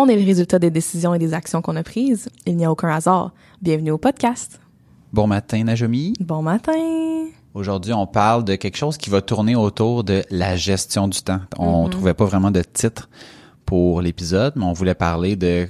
[0.00, 2.28] On est le résultat des décisions et des actions qu'on a prises.
[2.46, 3.32] Il n'y a aucun hasard.
[3.60, 4.60] Bienvenue au podcast.
[5.12, 6.12] Bon matin, Najomi.
[6.20, 7.26] Bon matin.
[7.52, 11.40] Aujourd'hui, on parle de quelque chose qui va tourner autour de la gestion du temps.
[11.58, 11.90] On Mm-hmm.
[11.90, 13.08] trouvait pas vraiment de titre
[13.66, 15.66] pour l'épisode, mais on voulait parler de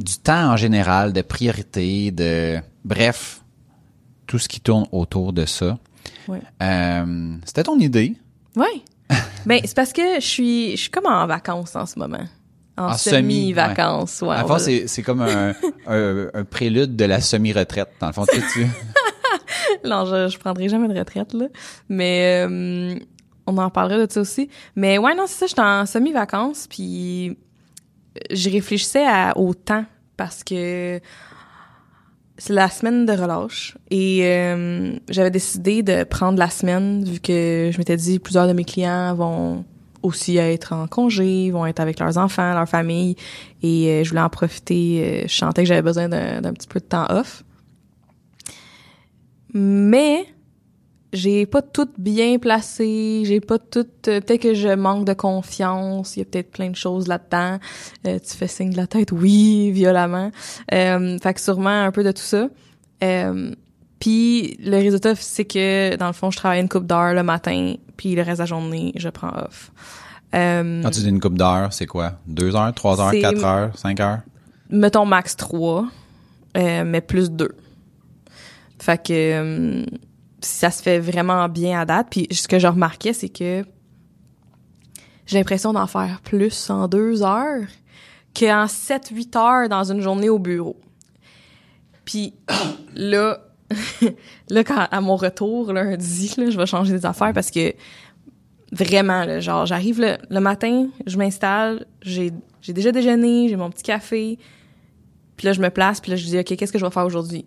[0.00, 3.42] du temps en général, de priorités, de bref,
[4.26, 5.76] tout ce qui tourne autour de ça.
[6.28, 6.40] Ouais.
[6.62, 8.16] Euh, C'était ton idée.
[8.56, 8.84] Oui.
[9.44, 12.24] ben, c'est parce que je suis, je suis comme en vacances en ce moment.
[12.78, 14.36] En, En semi, semi-vacances, ouais.
[14.36, 15.52] à on fond, va- c'est c'est comme un,
[15.86, 17.88] un, un prélude de la semi-retraite.
[18.00, 18.66] Dans le fond, tu tu-
[19.84, 21.46] Non, je, je prendrai jamais de retraite, là.
[21.88, 22.94] Mais euh,
[23.46, 24.48] on en parlera de ça aussi.
[24.76, 27.36] Mais ouais, non, c'est ça, j'étais en semi-vacances, puis
[28.30, 29.84] je réfléchissais à, au temps,
[30.16, 31.00] parce que
[32.36, 33.76] c'est la semaine de relâche.
[33.90, 38.52] Et euh, j'avais décidé de prendre la semaine, vu que je m'étais dit plusieurs de
[38.52, 39.64] mes clients vont
[40.08, 43.16] aussi être en congé, vont être avec leurs enfants, leur famille.
[43.62, 45.22] Et euh, je voulais en profiter.
[45.22, 47.44] euh, je sentais que j'avais besoin d'un petit peu de temps off.
[49.54, 50.26] Mais
[51.12, 56.16] j'ai pas tout bien placé, j'ai pas tout euh, peut-être que je manque de confiance,
[56.16, 57.58] il y a peut-être plein de choses là-dedans.
[58.06, 60.30] Euh, tu fais signe de la tête oui, violemment.
[60.72, 62.48] Euh, fait que sûrement un peu de tout ça.
[63.98, 67.74] Puis le résultat c'est que dans le fond, je travaille une coupe d'heures le matin,
[67.96, 69.72] puis le reste de la journée, je prends off.
[70.34, 72.12] Euh, quand tu dis une coupe d'heures, c'est quoi?
[72.26, 74.20] Deux heures, trois heures, quatre heures, cinq heures?
[74.70, 75.86] mettons max 3,
[76.56, 77.48] euh, mais plus 2.
[78.78, 79.84] Fait que euh,
[80.40, 82.08] ça se fait vraiment bien à date.
[82.10, 83.64] Puis ce que je remarquais, c'est que
[85.26, 87.66] j'ai l'impression d'en faire plus en deux heures
[88.38, 90.76] qu'en 7-8 heures dans une journée au bureau.
[92.04, 92.34] Puis
[92.94, 93.38] là,
[94.50, 97.74] là quand, à mon retour lundi, là, je vais changer des affaires parce que
[98.72, 103.70] vraiment, là, genre, j'arrive le, le matin, je m'installe, j'ai j'ai déjà déjeuné, j'ai mon
[103.70, 104.38] petit café,
[105.36, 107.06] puis là, je me place, puis là, je dis, OK, qu'est-ce que je vais faire
[107.06, 107.46] aujourd'hui?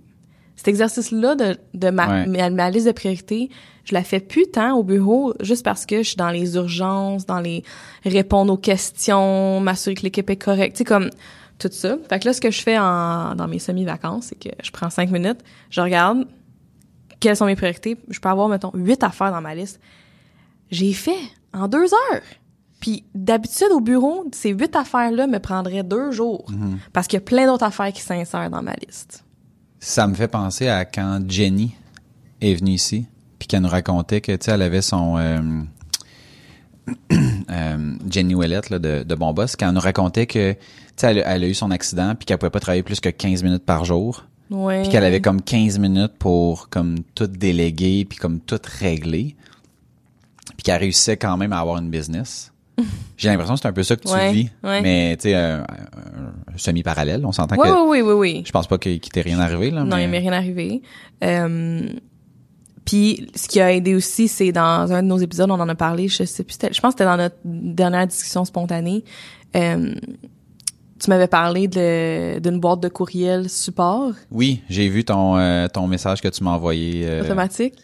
[0.55, 2.27] Cet exercice-là de, de ma, Ouais.
[2.27, 3.49] ma, ma liste de priorités,
[3.83, 7.25] je la fais plus tant au bureau juste parce que je suis dans les urgences,
[7.25, 7.63] dans les
[8.05, 11.09] répondre aux questions, m'assurer que l'équipe est correcte, tu sais, comme
[11.61, 11.97] tout ça.
[12.09, 14.89] Fait que là, ce que je fais en, dans mes semi-vacances, c'est que je prends
[14.89, 15.39] cinq minutes,
[15.69, 16.25] je regarde
[17.19, 17.97] quelles sont mes priorités.
[18.09, 19.79] Je peux avoir, mettons, huit affaires dans ma liste.
[20.71, 21.19] J'ai fait
[21.53, 22.21] en deux heures.
[22.79, 26.47] Puis d'habitude au bureau, ces huit affaires-là me prendraient deux jours
[26.93, 29.23] parce qu'il y a plein d'autres affaires qui s'insèrent dans ma liste.
[29.79, 31.75] Ça me fait penser à quand Jenny
[32.41, 33.05] est venue ici,
[33.37, 35.17] puis qu'elle nous racontait que, tu sais, elle avait son...
[35.17, 35.39] euh,
[37.51, 40.55] euh, Jenny Ouellette, là, de, de Bon Boss, quand elle nous racontait que,
[41.01, 43.09] sais, elle, a- elle a eu son accident, puis qu'elle pouvait pas travailler plus que
[43.09, 44.81] 15 minutes par jour, Ouais.
[44.81, 49.35] puis qu'elle avait comme 15 minutes pour, comme, tout déléguer, puis comme, tout régler,
[50.57, 52.51] puis qu'elle réussissait quand même à avoir une business.
[53.17, 54.81] J'ai l'impression que c'est un peu ça que tu Ouais, vis, ouais.
[54.81, 57.89] mais, tu sais, un, un- un semi-parallèle, on s'entend Oui, que...
[57.89, 58.43] oui, oui, oui.
[58.45, 60.03] Je pense pas qu'il t'est rien arrivé, là, Non, mais...
[60.05, 60.81] il m'est rien arrivé.
[61.23, 61.87] Euh,
[62.85, 65.75] puis ce qui a aidé aussi, c'est dans un de nos épisodes, on en a
[65.75, 69.03] parlé, je sais plus, je pense que c'était dans notre dernière discussion spontanée.
[69.55, 69.93] Euh,
[71.01, 74.11] tu m'avais parlé de d'une boîte de courriel support?
[74.29, 77.05] Oui, j'ai vu ton euh, ton message que tu m'as envoyé.
[77.07, 77.75] euh, automatique?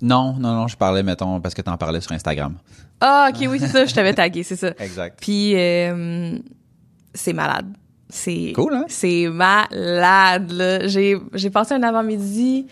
[0.00, 2.56] non, non, non, je parlais, mettons, parce que t'en parlais sur Instagram.
[3.00, 4.72] Ah, ok, oui, c'est ça, je t'avais tagué, c'est ça.
[4.78, 5.18] Exact.
[5.20, 6.38] Puis euh,
[7.14, 7.66] c'est malade.
[8.08, 8.84] C'est Cool, hein?
[8.88, 10.50] C'est malade.
[10.52, 10.86] là.
[10.88, 12.66] J'ai j'ai passé un avant-midi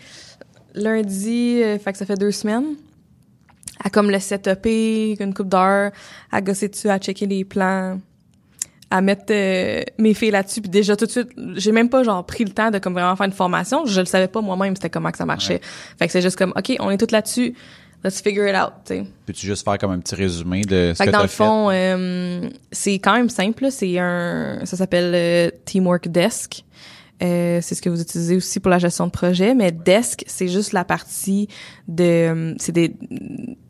[0.73, 2.75] lundi, euh, fait que ça fait deux semaines.
[3.83, 5.91] À comme le setuper, une coupe d'heures,
[6.31, 7.99] à gosser dessus, à checker les plans,
[8.91, 10.61] à mettre euh, mes filles là-dessus.
[10.61, 13.15] Puis déjà tout de suite, j'ai même pas genre pris le temps de comme vraiment
[13.15, 13.85] faire une formation.
[13.85, 15.61] Je le savais pas moi-même c'était comment que ça marchait.
[15.97, 17.55] Fait que c'est juste comme ok, on est toutes là-dessus.
[18.03, 18.73] Let's figure it out.
[18.85, 19.03] tu sais.
[19.27, 21.29] Peux-tu juste faire comme un petit résumé de ce Fait que que dans t'as le
[21.29, 23.63] fond, euh, c'est quand même simple.
[23.63, 23.71] là.
[23.71, 26.63] C'est un, ça s'appelle euh, Teamwork Desk.
[27.21, 30.47] Euh, c'est ce que vous utilisez aussi pour la gestion de projet, mais Desk, c'est
[30.47, 31.47] juste la partie
[31.87, 32.95] de, c'est des,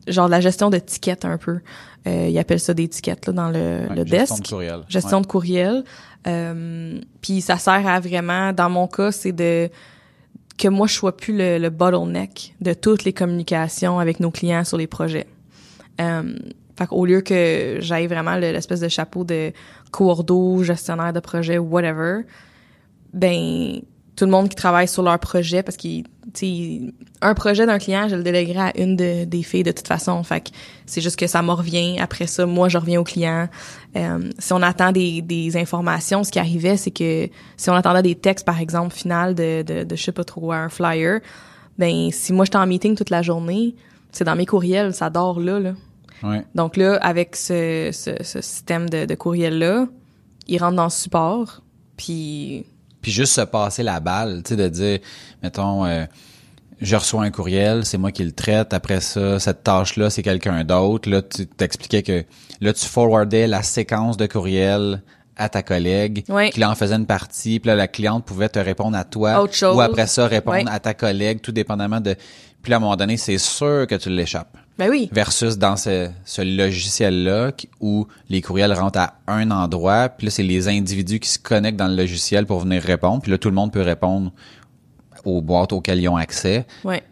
[0.07, 1.59] genre la gestion de tickets un peu.
[2.07, 4.44] Euh, ils appellent ça des tickets là dans le, Ouais, le gestion Desk.
[4.44, 4.80] de courriel.
[4.88, 5.24] Gestion Ouais.
[5.24, 5.83] de courriel.
[6.27, 9.69] Euh, puis ça sert à vraiment, dans mon cas, c'est de
[10.57, 14.63] que moi je sois plus le, le bottleneck de toutes les communications avec nos clients
[14.63, 15.25] sur les projets.
[16.00, 16.36] Euh,
[16.77, 19.51] fait qu'au lieu que j'aille vraiment le- l'espèce de chapeau de
[19.92, 22.21] coordo, gestionnaire de projet, whatever,
[23.13, 23.81] ben
[24.16, 26.81] tout le monde qui travaille sur leur projet parce qu'il tu sais
[27.22, 30.22] un projet d'un client je le déléguerai à une de- des filles de toute façon.
[30.24, 30.50] Fait que
[30.86, 31.98] c'est juste que ça me revient.
[32.00, 33.48] Après ça moi je reviens au client.
[33.96, 38.04] Euh, si on attend des, des informations ce qui arrivait c'est que si on attendait
[38.04, 41.19] des textes par exemple final de de, de je sais pas trop un flyer
[41.78, 43.75] ben si moi j'étais en meeting toute la journée
[44.12, 45.74] c'est dans mes courriels ça dort là là.
[46.24, 46.44] Ouais.
[46.54, 49.88] donc là, avec ce, ce, ce système de, de courriel-là,
[50.48, 51.64] il rentre dans le support,
[51.98, 52.68] puis...
[53.01, 55.00] Puis juste se passer la balle, tu sais, de dire,
[55.42, 56.06] mettons, euh,
[56.81, 58.74] je reçois un courriel, c'est moi qui le traite.
[58.74, 61.09] Après ça, cette tâche-là, c'est quelqu'un d'autre.
[61.09, 62.24] Là, tu t'expliquais que
[62.59, 65.01] là, tu forwardais la séquence de courriel
[65.38, 66.50] à ta collègue, Ouais.
[66.51, 69.42] qui là en faisait une partie, puis là, la cliente pouvait te répondre à toi,
[69.42, 69.75] Autre chose.
[69.75, 72.15] ou après ça, répondre à ta collègue, tout dépendamment de...
[72.62, 74.57] Puis là, à un moment donné, c'est sûr que tu l'échappes.
[74.77, 77.51] Ben oui, Versus dans ce, ce logiciel-là
[77.81, 81.77] où les courriels rentrent à un endroit, puis là, c'est les individus qui se connectent
[81.77, 84.31] dans le logiciel pour venir répondre, puis là, tout le monde peut répondre
[85.25, 86.65] aux boîtes auxquelles ils ont accès.
[86.83, 87.03] ouais.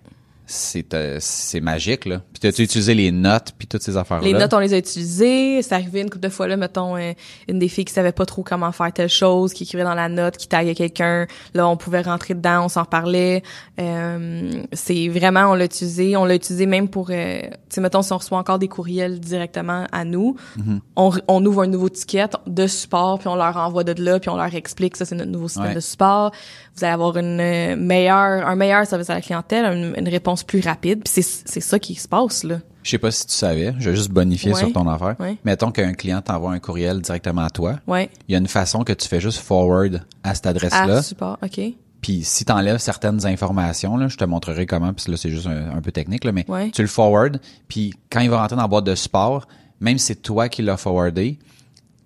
[0.52, 2.24] C'est euh, c'est magique, là.
[2.40, 4.24] Puis t'as-tu utilisé les notes, puis toutes ces affaires-là?
[4.26, 5.62] Les notes, on les a utilisées.
[5.62, 7.12] C'est arrivé une couple de fois, là, mettons, euh,
[7.50, 10.08] une des filles qui savait pas trop comment faire telle chose, qui écrivait dans la
[10.08, 11.28] note, qui taguait quelqu'un.
[11.54, 13.44] Là, on pouvait rentrer dedans, on s'en reparlait.
[13.80, 16.16] Euh, c'est vraiment, on l'a utilisé.
[16.18, 19.20] On l'a utilisé même pour, euh, tu sais, mettons, si on reçoit encore des courriels
[19.20, 20.80] directement à nous, Mm-hmm.
[20.96, 24.30] on, on ouvre un nouveau ticket de support, puis on leur envoie de là, puis
[24.30, 25.76] on leur explique, ça, c'est notre nouveau système Ouais.
[25.76, 26.32] de support.
[26.76, 30.44] Vous allez avoir une euh, meilleure, un meilleur service à la clientèle, une, une réponse
[30.44, 31.04] plus rapide.
[31.04, 32.60] Puis c'est, c'est ça qui se passe, là.
[32.84, 34.60] Je sais pas si tu savais, je vais juste bonifier Ouais.
[34.60, 35.16] sur ton affaire.
[35.20, 35.38] Ouais.
[35.44, 37.80] Mettons qu'un client t'envoie un courriel directement à toi.
[37.88, 38.10] Ouais.
[38.28, 40.98] Il y a une façon que tu fais juste forward à cette adresse-là.
[40.98, 41.60] Ah, support, OK.
[42.02, 45.48] Puis si tu enlèves certaines informations, là, je te montrerai comment, puis là c'est juste
[45.48, 46.72] un, un peu technique, là, mais Ouais.
[46.72, 49.48] tu le forward, puis quand il va rentrer dans la boîte de support,
[49.82, 51.38] même si c'est toi qui l'as forwardé,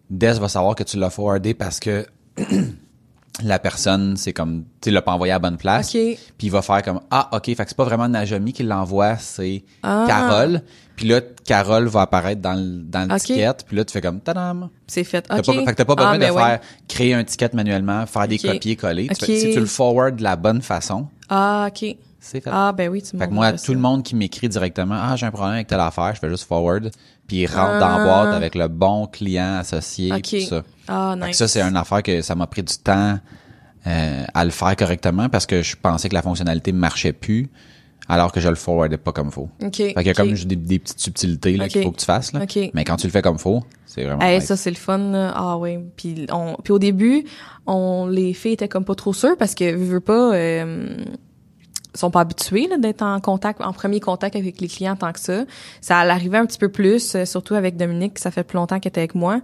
[0.09, 2.05] Des va savoir que tu l'as forwardé parce que
[3.41, 5.87] la personne, c'est comme, tu l'as pas envoyé à la bonne place.
[5.95, 5.99] OK.
[6.37, 9.17] Puis il va faire comme, ah, OK, fait que c'est pas vraiment Najami qui l'envoie,
[9.17, 10.05] c'est Ah.
[10.07, 10.61] Carole.
[10.95, 14.19] Puis là, Carole va apparaître dans le, dans le ticket, puis là, tu fais comme,
[14.19, 14.69] tadam!
[14.85, 15.25] C'est fait.
[15.31, 15.43] OK.
[15.43, 16.41] pas, fait que t'as pas besoin Ah, de ben ouais.
[16.43, 19.07] faire créer un ticket manuellement, faire des copier-coller.
[19.19, 21.95] Si tu le forward de la bonne façon, Ah, OK.
[22.19, 22.49] c'est fait.
[22.53, 25.25] Ah, ben oui, tu fait que moi, tout le monde qui m'écrit directement, ah, j'ai
[25.25, 26.91] un problème avec telle affaire, je fais juste forward,
[27.27, 28.03] puis il rentre dans la Ah.
[28.05, 30.63] boîte avec le bon client associé, puis tout ça.
[30.87, 31.37] Ah, nice.
[31.37, 33.19] ça, c'est une affaire que ça m'a pris du temps
[33.87, 37.49] euh, à le faire correctement parce que je pensais que la fonctionnalité marchait plus
[38.09, 39.49] alors que je le forwardais pas comme faut.
[39.63, 39.75] OK.
[39.77, 40.17] Fait qu'il y a OK.
[40.17, 42.33] comme des, des petites subtilités là, qu'il faut que tu fasses.
[42.33, 42.43] Là.
[42.43, 42.59] OK.
[42.73, 44.47] Mais quand tu le fais comme faut, c'est vraiment Hey, nice.
[44.47, 47.23] ça c'est le fun ah oui puis on puis au début
[47.65, 50.97] on les filles étaient comme pas trop sûres parce que veux, veux pas euh,
[51.95, 55.19] sont pas habitués là, d'être en contact en premier contact avec les clients tant que
[55.19, 55.45] ça
[55.79, 58.89] ça arrivait un petit peu plus euh, surtout avec Dominique ça fait plus longtemps qu'elle
[58.89, 59.41] était avec moi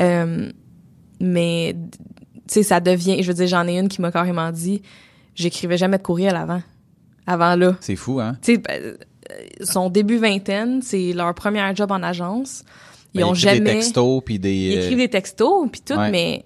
[0.00, 0.50] Euh,
[1.22, 1.74] mais
[2.48, 4.82] tu sais ça devient je veux dire j'en ai une qui m'a carrément dit
[5.34, 6.60] j'écrivais jamais de courriel avant
[7.26, 8.36] avant là C'est fou, hein?
[8.42, 8.96] tu sais, ben, euh,
[9.62, 12.64] son début vingtaine, c'est leur premier job en agence.
[13.14, 13.74] Ils Ben, ont des jamais.
[13.74, 14.52] textos puis des.
[14.54, 16.10] Ils euh, écrivent des textos puis tout, ouais.
[16.10, 16.44] mais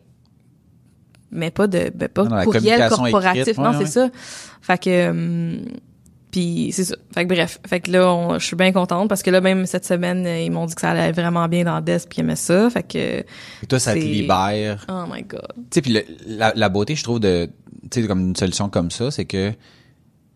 [1.31, 3.43] mais pas de ben, pas Non, courriel corporatif.
[3.49, 4.11] écrite, non, ouais, c'est ouais.
[4.11, 4.11] ça.
[4.61, 5.65] Fait que hum,
[6.37, 6.97] puis c'est ça.
[7.15, 9.87] Fait que bref, fait que là, je suis bien contente parce que là même cette
[9.87, 12.37] semaine, euh, ils m'ont dit que ça allait vraiment bien dans Desk puis ils aimaient
[12.37, 12.69] ça.
[12.69, 13.27] Fait que et
[13.69, 14.85] toi, ça te libère.
[14.91, 15.47] oh my god.
[15.57, 17.49] Tu sais, puis le- la, la beauté, je trouve, de,
[17.91, 19.53] tu sais, comme une solution comme ça, c'est que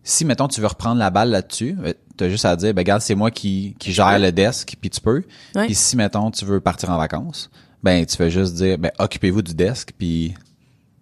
[0.03, 3.01] si, mettons, tu veux reprendre la balle là-dessus, ben, t'as juste à dire, ben, regarde,
[3.01, 5.23] c'est moi qui, qui gère le desk, puis tu peux.
[5.65, 7.51] Puis si, mettons, tu veux partir en vacances,
[7.83, 10.33] ben, tu fais juste dire, ben, occupez-vous du desk, puis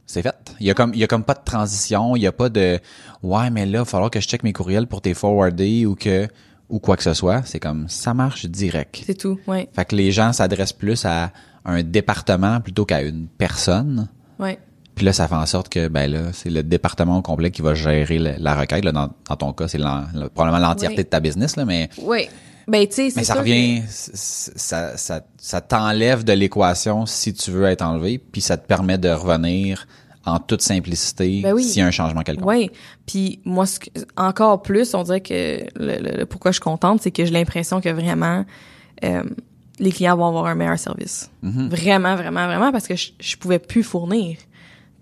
[0.10, 0.56] c'est fait.
[0.60, 2.50] Il y a comme, il y a comme pas de transition, il y a pas
[2.50, 2.80] de,
[3.22, 5.94] ouais, mais là, il va falloir que je check mes courriels pour tes forwarder ou
[5.94, 6.28] que,
[6.68, 7.44] ou quoi que ce soit.
[7.46, 9.04] C'est comme, ça marche direct.
[9.06, 9.39] C'est tout.
[9.46, 9.70] Ouais.
[9.72, 11.32] Fait que les gens s'adressent plus à
[11.63, 14.10] un département plutôt qu'à une personne.
[14.39, 14.58] Ouais.
[14.96, 17.62] Puis là, ça fait en sorte que ben là, c'est le département au complet qui
[17.62, 18.84] va gérer la requête.
[18.84, 19.78] Là, dans, dans ton cas, c'est
[20.34, 22.30] probablement l'entièreté de ta business, là, mais, Ouais.
[22.69, 27.65] Ben tu sais, mais ça revient, ça, ça, ça t'enlève de l'équation si tu veux
[27.65, 29.88] être enlevé, puis ça te permet de revenir
[30.25, 31.63] en toute simplicité Ben oui.
[31.63, 32.47] s'il y a un changement quelconque.
[32.47, 32.69] Oui.
[33.05, 36.61] Puis moi, ce que- encore plus, on dirait que le, le- le pourquoi je suis
[36.63, 38.45] contente, c'est que j'ai l'impression que vraiment
[39.03, 39.23] euh,
[39.79, 41.31] les clients vont avoir un meilleur service.
[41.43, 41.69] Mm-hmm.
[41.69, 44.38] Vraiment, vraiment, vraiment, parce que je, je pouvais plus fournir.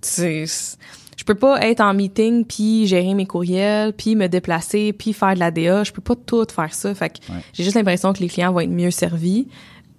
[0.01, 0.09] Tu
[0.47, 0.77] sais,
[1.17, 5.33] je peux pas être en meeting puis gérer mes courriels puis me déplacer puis faire
[5.33, 5.83] de la DA.
[5.83, 6.95] Je peux pas tout faire ça.
[6.95, 7.39] Fait que Ouais.
[7.53, 9.47] j'ai juste l'impression que les clients vont être mieux servis.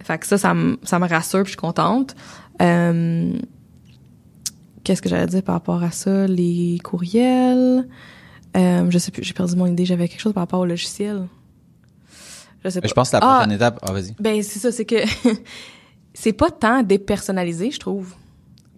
[0.03, 2.15] Fait que ça, ça me, ça me rassure puis je suis contente.
[2.63, 3.33] Euh,
[4.85, 6.27] Qu'est-ce que j'allais dire par rapport à ça?
[6.27, 7.87] Les courriels?
[8.57, 9.85] Euh, je sais plus, j'ai perdu mon idée.
[9.85, 11.27] J'avais quelque chose par rapport au logiciel.
[12.65, 12.89] Je sais pas.
[12.89, 14.15] Je pense que la Ah, prochaine étape, ah, vas-y.
[14.19, 14.97] ben, c'est ça, c'est que
[16.15, 18.15] c'est pas tant dépersonnalisé, je trouve.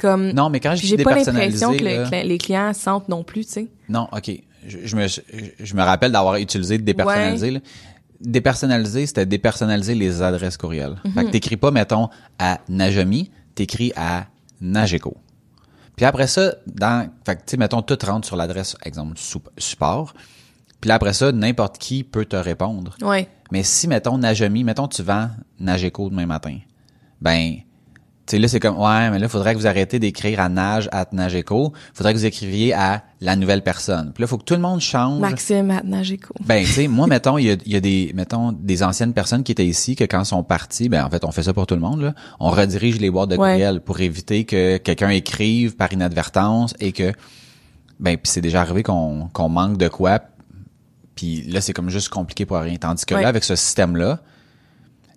[0.01, 2.39] Comme, Non, mais quand je puis dis j'ai pas l'impression que le- là- que les
[2.39, 3.69] clients sentent non plus, tu sais.
[3.89, 4.31] Non, OK.
[4.67, 7.51] Je, je me, je, me rappelle d'avoir utilisé dépersonnalisé.
[7.51, 7.61] là.
[8.21, 10.97] Dépersonnaliser, c'était dépersonnaliser les adresses courriels.
[11.03, 11.27] Fait Mhm.
[11.27, 14.27] que t'écris pas, mettons, à Najami, t'écris à
[14.61, 15.17] Nageco.
[15.97, 19.49] Puis après ça, dans, fait que, tu sais, mettons, tout rentre sur l'adresse, exemple, sup-
[19.59, 20.13] support.
[20.81, 22.95] Puis là, après ça, n'importe qui peut te répondre.
[23.03, 23.29] Ouais.
[23.53, 26.59] Mais si, mettons, Najami, mettons, tu vends Nageco demain matin,
[27.21, 27.57] ben,
[28.31, 31.07] sais, là, c'est comme, ouais, mais là, faudrait que vous arrêtez d'écrire à Nage, à
[31.13, 31.73] Nageco.
[31.95, 34.13] Faudrait que vous écriviez à la nouvelle personne.
[34.15, 35.21] Puis là, faut que tout le monde change.
[35.21, 36.35] Maxime at Nageco.
[36.45, 39.13] Ben, tu sais, moi, mettons, il y a, il y a des, mettons, des anciennes
[39.13, 41.67] personnes qui étaient ici, que quand sont partis, ben, en fait, on fait ça pour
[41.67, 42.15] tout le monde, là.
[42.41, 43.53] On redirige les boîtes de Ouais.
[43.53, 47.13] courriel pour éviter que quelqu'un écrive par inadvertance et que,
[47.99, 50.21] ben, puis c'est déjà arrivé qu'on, qu'on manque de quoi.
[51.15, 52.77] Puis là, c'est comme juste compliqué pour rien.
[52.77, 53.23] Tandis que Ouais.
[53.23, 54.21] là, avec ce système-là,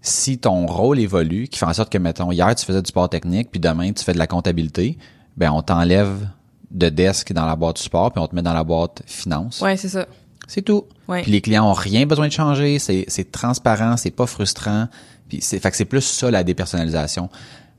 [0.04, 3.10] si ton rôle évolue, qui fait en sorte que, mettons, hier, tu faisais du sport
[3.10, 4.98] technique, puis demain, tu fais de la comptabilité,
[5.38, 6.28] ben, on t'enlève
[6.72, 9.62] de desk dans la boîte support, puis on te met dans la boîte finance.
[9.62, 10.06] Ouais, c'est ça.
[10.48, 10.86] C'est tout.
[11.08, 11.22] Ouais.
[11.22, 14.88] Puis les clients ont rien besoin de changer, c'est c'est transparent, c'est pas frustrant.
[15.30, 17.30] Puis c'est fait que c'est plus ça la dépersonnalisation.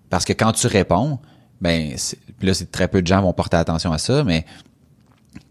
[0.08, 1.18] Parce que quand tu réponds,
[1.60, 1.94] ben
[2.40, 4.46] là c'est très peu de gens vont porter attention à ça, mais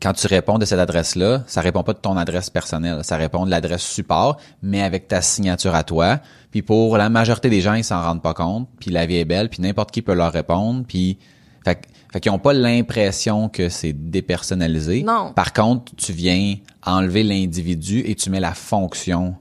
[0.02, 3.46] quand tu réponds de cette adresse-là, ça répond pas de ton adresse personnelle, ça répond
[3.46, 6.20] de l'adresse support, mais avec ta signature à toi.
[6.52, 9.26] Puis pour la majorité des gens, ils s'en rendent pas compte, puis la vie est
[9.26, 11.18] belle, puis n'importe qui peut leur répondre, puis
[11.64, 15.04] fait, fait qu'ils ont pas l'impression que c'est dépersonnalisé.
[15.04, 15.32] Non.
[15.34, 19.36] Par contre, tu viens enlever l'individu et tu mets la fonction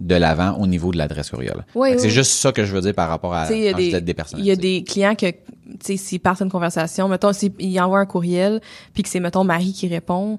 [0.00, 1.64] de l'avant au niveau de l'adresse courriel.
[1.74, 1.90] Oui.
[1.98, 3.72] C'est juste ça que je veux dire par rapport à Tu sais, il y a
[3.72, 5.36] quand je dis des, il y a des clients que, tu
[5.82, 8.60] sais, s'ils partent une conversation, mettons, s'ils envoient un courriel,
[8.94, 10.38] puis que c'est, mettons, Marie qui répond,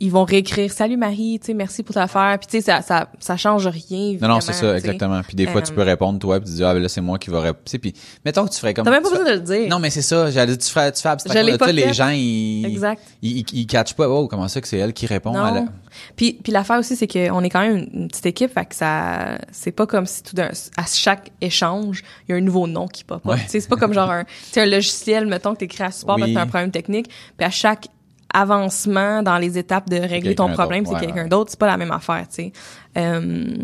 [0.00, 3.08] ils vont réécrire «Salut Marie, tu sais, merci pour l'affaire», puis tu sais, ça, ça,
[3.18, 5.20] ça change rien, Non, non, c'est ça, exactement.
[5.22, 7.00] Puis des fois, tu Euh, peux répondre, toi, puis tu dis, ah, ben là, c'est
[7.00, 7.64] moi qui va répondre.
[7.80, 8.84] Puis, mettons que tu ferais comme...
[8.84, 9.68] T'as même pas besoin de le dire.
[9.68, 10.30] Non, mais c'est ça.
[10.30, 11.72] J'allais dire, tu fais, tu fais abstraction de pas.
[11.72, 13.02] Les gens, ils, Exact.
[13.22, 14.08] ils, ils, ils catchent pas.
[14.08, 15.60] Oh, comment ça que c'est elle qui répond à la...
[15.62, 15.68] Non.
[16.16, 19.38] Puis, puis l'affaire aussi, c'est qu'on est quand même une, petite équipe, fait que ça,
[19.50, 22.86] c'est pas comme si tout d'un, à chaque échange, il y a un nouveau nom
[22.86, 23.24] qui pop.
[23.26, 23.36] Ouais.
[23.44, 25.90] Tu sais, c'est pas comme genre un, tu sais, un logiciel, mettons que t'écris à
[25.90, 26.20] support Oui.
[26.20, 27.88] parce que t'as un problème technique, puis à chaque
[28.34, 31.28] avancement dans les étapes de régler ton problème, c'est Ouais, quelqu'un ouais.
[31.28, 32.52] d'autre, c'est pas la même affaire, tu sais.
[32.96, 33.56] Euh,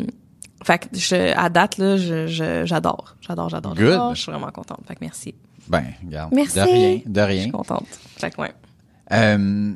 [0.64, 3.16] fait que je, à date, là, je, je- j'adore.
[3.20, 3.86] J'adore, j'adore, Good.
[3.86, 4.14] j'adore.
[4.14, 4.80] Je suis vraiment contente.
[4.88, 5.34] Fait que merci.
[5.68, 6.32] Ben, regarde.
[6.34, 6.56] Merci.
[6.58, 7.42] De rien, de Je rien.
[7.42, 7.86] suis contente.
[8.18, 8.52] Fait que ouais.
[9.12, 9.72] Euh,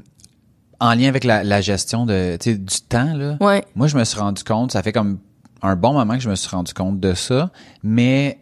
[0.81, 3.37] en lien avec la, la gestion de, tu sais, du temps, là.
[3.41, 3.65] Ouais.
[3.75, 5.19] Moi, je me suis rendu compte, ça fait comme
[5.61, 7.51] un bon moment que je me suis rendu compte de ça,
[7.83, 8.39] mais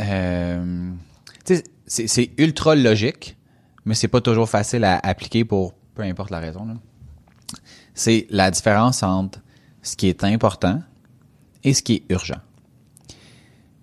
[0.00, 0.90] euh,
[1.44, 3.35] tu sais, c'est, c'est ultra logique,
[3.86, 6.66] mais c'est pas toujours facile à appliquer pour peu importe la raison.
[7.94, 9.40] C'est la différence entre
[9.82, 10.82] ce qui est important
[11.64, 12.40] et ce qui est urgent.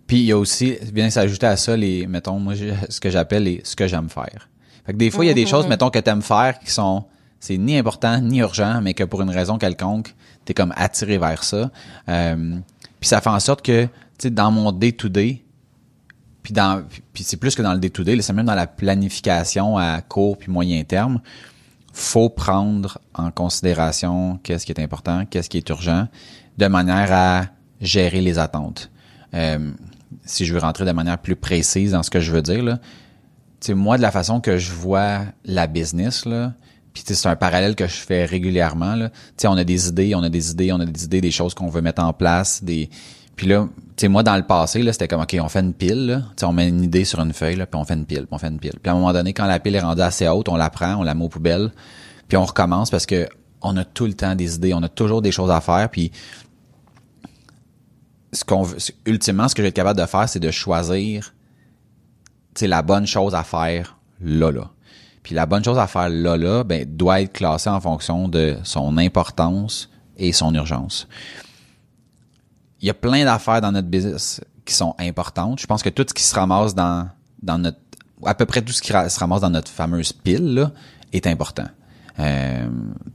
[0.05, 3.43] Puis il y a aussi, bien s'ajouter à ça, les, mettons, moi, ce que j'appelle
[3.43, 4.49] les, ce que j'aime faire.
[4.85, 7.05] Fait que des fois, il y a des choses, mettons, que t'aimes faire qui sont,
[7.39, 11.43] c'est ni important, ni urgent, mais que pour une raison quelconque, t'es comme attiré vers
[11.43, 11.71] ça.
[12.09, 12.57] Euh,
[12.99, 15.42] puis ça fait en sorte que, tu sais, dans mon day-to-day,
[16.43, 16.83] puis dans,
[17.13, 20.51] puis c'est plus que dans le day-to-day, c'est même dans la planification à court puis
[20.51, 21.21] moyen terme,
[21.93, 26.07] faut prendre en considération qu'est-ce qui est important, qu'est-ce qui est urgent,
[26.57, 27.45] de manière à
[27.81, 28.91] gérer les attentes.
[29.33, 29.71] Euh,
[30.25, 32.79] si je veux rentrer de manière plus précise dans ce que je veux dire, là,
[33.69, 36.53] moi, de la façon que je vois la business, là,
[36.93, 39.09] puis c'est un parallèle que je fais régulièrement, là.
[39.45, 41.69] On a des idées, on a des idées, on a des idées, des choses qu'on
[41.69, 42.89] veut mettre en place, des...
[43.35, 45.73] Puis là, tu sais, moi, dans le passé, là, c'était comme, OK, on fait une
[45.73, 46.17] pile, là.
[46.19, 48.25] Tu sais, on met une idée sur une feuille, là, puis on fait une pile,
[48.25, 48.77] puis on fait une pile.
[48.81, 50.95] Puis à un moment donné, quand la pile est rendue assez haute, on la prend,
[50.95, 51.71] on la met aux poubelles,
[52.27, 53.27] puis on recommence parce que
[53.61, 56.11] on a tout le temps des idées, on a toujours des choses à faire, puis
[58.33, 61.33] ce qu'on veut, ultimement, ce que je vais être capable de faire, c'est de choisir
[62.55, 64.69] c'est la bonne chose à faire là là.
[65.23, 68.57] Puis la bonne chose à faire là là, ben doit être classée en fonction de
[68.63, 71.07] son importance et son urgence.
[72.83, 75.59] Il y a plein d'affaires dans notre business qui sont importantes.
[75.59, 77.07] Je pense que tout ce qui se ramasse dans
[77.41, 77.79] dans notre
[78.25, 80.71] à peu près tout ce qui se ramasse dans notre fameuse pile là
[81.13, 81.65] est important.
[82.19, 82.67] Euh,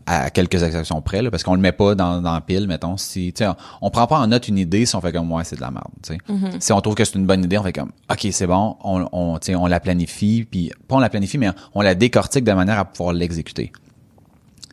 [0.07, 2.97] à quelques exceptions près, là, parce qu'on le met pas dans, dans la pile, mettons.
[2.97, 5.29] Si, tu sais, on, on prend pas en note une idée si on fait comme
[5.29, 5.87] moi, c'est de la merde.
[6.03, 6.19] sais.
[6.59, 9.07] Si on trouve que c'est une bonne idée, on fait comme OK, c'est bon, on,
[9.13, 12.43] on, tu sais, on la planifie, puis pas on la planifie, mais on la décortique
[12.43, 13.71] de manière à pouvoir l'exécuter.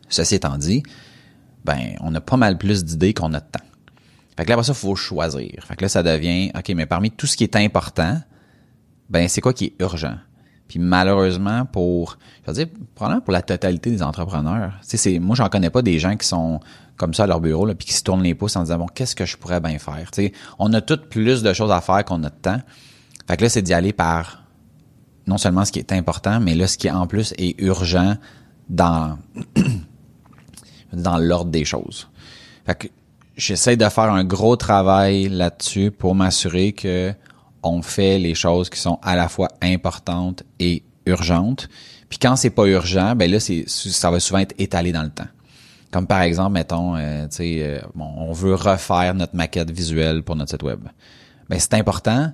[0.09, 0.81] Ceci étant dit,
[1.63, 3.65] ben, on a pas mal plus d'idées qu'on a de temps.
[4.37, 5.63] Fait que là, après ça, faut choisir.
[5.65, 8.19] Fait que là, ça devient, OK, mais parmi tout ce qui est important,
[9.09, 10.15] ben, c'est quoi qui est urgent?
[10.67, 15.35] Puis malheureusement, pour, je veux dire, probablement pour la totalité des entrepreneurs, tu sais, moi,
[15.35, 16.59] j'en connais pas des gens qui sont
[16.97, 18.87] comme ça à leur bureau, là, puis qui se tournent les pouces en disant, bon,
[18.87, 20.09] qu'est-ce que je pourrais bien faire?
[20.11, 22.59] Tu sais, on a toutes plus de choses à faire qu'on a de temps.
[23.27, 24.43] Fait que là, c'est d'y aller par
[25.27, 28.15] non seulement ce qui est important, mais là, ce qui en plus est urgent
[28.69, 29.17] dans,
[30.93, 32.07] dans l'ordre des choses.
[32.65, 32.87] Fait que
[33.37, 37.13] j'essaie de faire un gros travail là-dessus pour m'assurer que
[37.63, 41.67] on fait les choses qui sont à la fois importantes et urgentes.
[42.09, 45.09] Puis quand c'est pas urgent, ben là c'est ça va souvent être étalé dans le
[45.09, 45.27] temps.
[45.91, 50.23] Comme par exemple, mettons, euh, tu sais, euh, bon, on veut refaire notre maquette visuelle
[50.23, 50.79] pour notre site web.
[51.49, 52.31] Ben c'est important,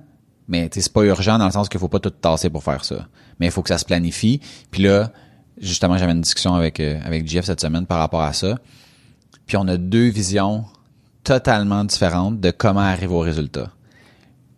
[0.48, 3.06] mais c'est pas urgent dans le sens qu'il faut pas tout tasser pour faire ça.
[3.38, 4.40] Mais il faut que ça se planifie.
[4.70, 5.12] Puis là,
[5.58, 8.58] justement, j'avais une discussion avec euh, avec Jeff cette semaine par rapport à ça.
[9.46, 10.64] Puis on a deux visions
[11.24, 13.70] totalement différentes de comment arriver au résultat.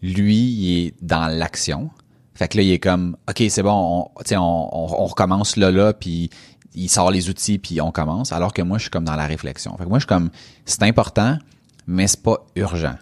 [0.03, 1.91] Lui, il est dans l'action.
[2.35, 5.71] Fait que là, il est comme, OK, c'est bon, on, on, on, on recommence là,
[5.71, 6.31] là, puis
[6.75, 8.33] il sort les outils, puis on commence.
[8.33, 9.77] Alors que moi, je suis comme dans la réflexion.
[9.77, 10.31] Fait que moi, je suis comme,
[10.65, 11.39] c'est important,
[11.87, 12.97] mais c'est pas urgent.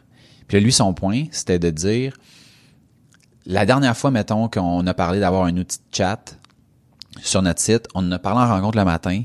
[0.47, 2.16] Puis là, lui, son point, c'était de dire,
[3.47, 6.37] la dernière fois, mettons, qu'on a parlé d'avoir un outil de chat
[7.23, 9.23] sur notre site, on en a parlé en rencontre le matin,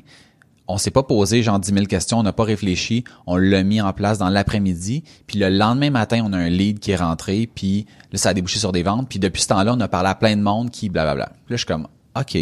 [0.67, 3.81] on s'est pas posé genre 10 000 questions, on n'a pas réfléchi, on l'a mis
[3.81, 7.50] en place dans l'après-midi, puis le lendemain matin, on a un lead qui est rentré,
[7.53, 10.09] puis là, ça a débouché sur des ventes, puis depuis ce temps-là, on a parlé
[10.09, 11.25] à plein de monde qui blablabla.
[11.25, 11.88] Là, je suis comme,
[12.19, 12.38] OK,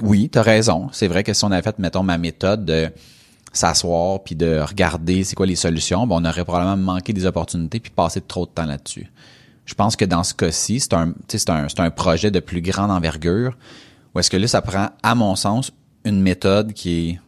[0.00, 0.88] oui, t'as raison.
[0.92, 2.90] C'est vrai que si on avait fait, mettons, ma méthode de
[3.52, 7.80] s'asseoir puis de regarder c'est quoi les solutions, ben, on aurait probablement manqué des opportunités
[7.80, 9.10] puis passé trop de temps là-dessus.
[9.64, 11.14] Je pense que dans ce cas-ci, c'est un,
[11.48, 13.56] un, un projet de plus grande envergure,
[14.14, 15.72] où est-ce que là, ça prend, à mon sens,
[16.04, 17.18] une méthode qui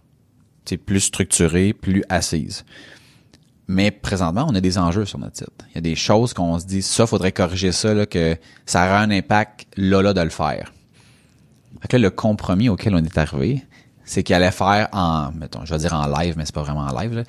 [0.70, 2.64] est plus structurée, plus assise.
[3.66, 5.64] Mais présentement, on a des enjeux sur notre site.
[5.70, 8.86] Il y a des choses qu'on se dit, ça, faudrait corriger ça, là, que ça
[8.86, 10.72] aura un impact là, là, de le faire.
[11.80, 13.64] Fait que là, le compromis auquel on est arrivé,
[14.04, 16.86] c'est qu'il allait faire en, mettons, je vais dire en live, mais c'est pas vraiment
[16.86, 17.22] en live, là,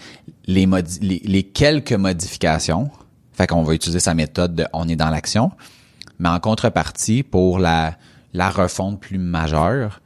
[0.46, 0.67] les,
[1.02, 2.89] les, les quelques modifications.
[3.32, 5.52] Fait qu'on va utiliser sa méthode de on est dans l'action.
[6.19, 7.98] Mais en contrepartie, pour la,
[8.34, 10.02] la refonte plus majeure,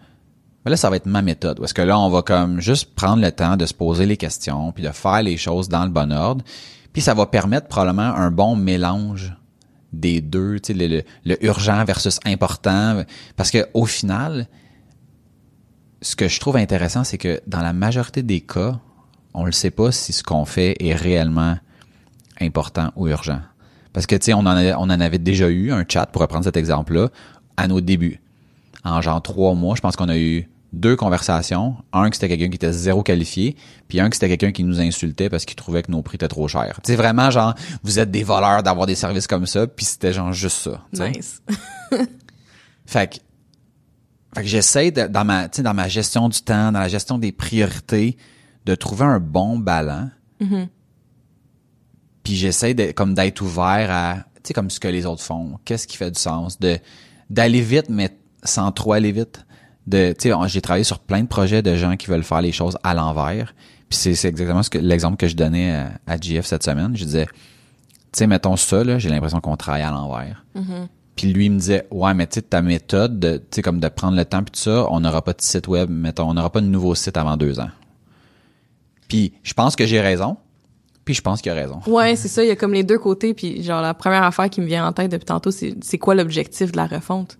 [0.69, 1.59] là, ça va être ma méthode.
[1.59, 4.71] Parce que là, on va comme juste prendre le temps de se poser les questions,
[4.71, 6.43] puis de faire les choses dans le bon ordre.
[6.93, 9.35] Puis ça va permettre probablement un bon mélange
[9.93, 13.03] des deux, tu sais, le, urgent versus important.
[13.35, 14.47] Parce que au final,
[16.01, 18.79] ce que je trouve intéressant, c'est que dans la majorité des cas,
[19.33, 21.57] on ne sait pas si ce qu'on fait est réellement
[22.39, 23.41] important ou urgent.
[23.93, 26.57] Parce que, tu sais, on, on en avait déjà eu un chat, pour reprendre cet
[26.57, 27.09] exemple-là,
[27.57, 28.21] à nos débuts.
[28.83, 31.75] En genre trois mois, je pense qu'on a eu deux conversations.
[31.93, 33.55] Un que c'était quelqu'un qui était zéro qualifié,
[33.87, 36.27] puis un que c'était quelqu'un qui nous insultait parce qu'il trouvait que nos prix étaient
[36.27, 36.79] trop chers.
[36.83, 40.33] C'est vraiment genre vous êtes des voleurs d'avoir des services comme ça, puis c'était genre
[40.33, 40.83] juste ça.
[40.93, 41.11] t'sais.
[41.11, 41.41] Nice.
[42.85, 43.17] Fait que,
[44.33, 48.17] fait que j'essaie dans ma dans ma gestion du temps, dans la gestion des priorités,
[48.65, 50.09] de trouver un bon ballon.
[52.23, 55.59] Puis j'essaie de comme d'être ouvert à tu sais comme ce que les autres font.
[55.65, 56.79] Qu'est-ce qui fait du sens de
[57.29, 58.09] d'aller vite mais
[58.43, 59.45] sans trop aller vite?
[59.89, 62.51] De tu sais j'ai travaillé sur plein de projets de gens qui veulent faire les
[62.51, 63.53] choses à l'envers.
[63.89, 66.95] Puis c'est exactement ce que l'exemple que je donnais à, à GF cette semaine.
[66.95, 67.31] Je disais tu
[68.13, 70.45] sais mettons ça là, j'ai l'impression qu'on travaille à l'envers.
[71.15, 73.79] Puis lui il me disait ouais mais tu sais ta méthode de tu sais comme
[73.79, 76.33] de prendre le temps puis tout ça, on n'aura pas de site web, mettons, on
[76.33, 77.69] n'aura pas de nouveau site avant deux ans.
[79.07, 80.37] Puis je pense que j'ai raison.
[81.03, 81.79] Puis je pense qu'il a raison.
[81.87, 82.43] Ouais, c'est ça.
[82.43, 83.33] Il y a comme les deux côtés.
[83.33, 86.71] Puis genre la première affaire qui me vient en tête depuis tantôt, c'est quoi l'objectif
[86.71, 87.39] de la refonte?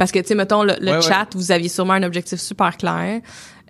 [0.00, 1.02] Parce que tu sais, mettons le, le Ouais, ouais.
[1.02, 3.20] chat, vous aviez sûrement un objectif super clair.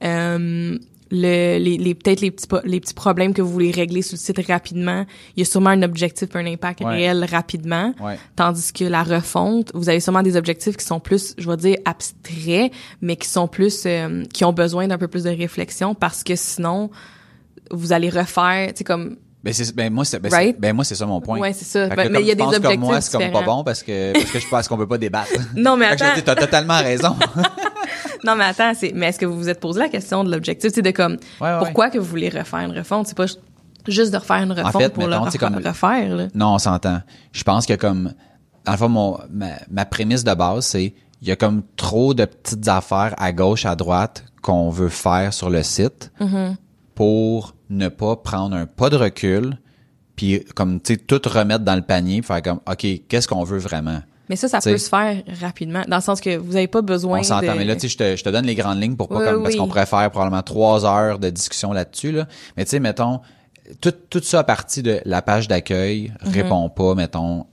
[0.05, 0.79] Euh,
[1.11, 4.21] le, les, les peut-être les petits les petits problèmes que vous voulez régler sur le
[4.21, 6.87] site rapidement, il y a sûrement un objectif, un impact Ouais.
[6.87, 7.93] réel rapidement.
[8.01, 8.17] Ouais.
[8.37, 11.77] Tandis que la refonte, vous avez sûrement des objectifs qui sont plus, je vais dire,
[11.85, 12.71] abstraits,
[13.03, 16.37] mais qui sont plus, euh, qui ont besoin d'un peu plus de réflexion parce que
[16.37, 16.91] sinon,
[17.73, 20.55] vous allez refaire, tu sais, comme, Ben, c'est, ben moi c'est ben, Right?
[20.57, 21.39] c'est- ben moi c'est ça mon point.
[21.39, 21.89] Ouais, c'est ça.
[21.89, 23.31] Que Ben, mais comme il y a tu des penses comme objectifs moi, c'est comme
[23.33, 25.31] pas bon parce que parce que je pense qu'on peut pas débattre.
[25.57, 26.15] Non, mais attends.
[26.15, 27.17] dis, t'as totalement raison.
[28.23, 30.73] Non, mais attends, c'est, mais est-ce que vous vous êtes posé la question de l'objectif,
[30.75, 31.59] c'est de comme, ouais.
[31.59, 33.07] pourquoi que vous voulez refaire une refonte?
[33.07, 33.37] C'est pas ju-
[33.89, 36.27] juste de refaire une refonte fait, pour mettons, le tu comme- refaire, là.
[36.35, 37.01] non, on s'entend.
[37.33, 38.13] Je pense que comme
[38.67, 42.13] dans le fond mon ma, ma prémisse de base c'est il y a comme trop
[42.13, 46.13] de petites affaires à gauche, à droite qu'on veut faire sur le site
[47.01, 49.59] pour ne pas prendre un pas de recul
[50.17, 53.57] puis comme tu sais tout remettre dans le panier, faire comme OK, qu'est-ce qu'on veut
[53.59, 54.01] vraiment?
[54.29, 56.83] Mais ça, ça T'sais- peut se faire rapidement, dans le sens que vous avez pas
[56.83, 57.59] besoin On s'entend, de...
[57.59, 59.25] mais là, tu sais, je te, je te donne les grandes lignes pour pas Oui,
[59.25, 62.27] comme, parce qu'on pourrait faire probablement trois heures de discussion là-dessus, là.
[62.59, 63.21] Mais tu sais, mettons,
[63.81, 66.33] tout, tout ça à partir de la page d'accueil Mhm.
[66.33, 67.47] répond pas, mettons,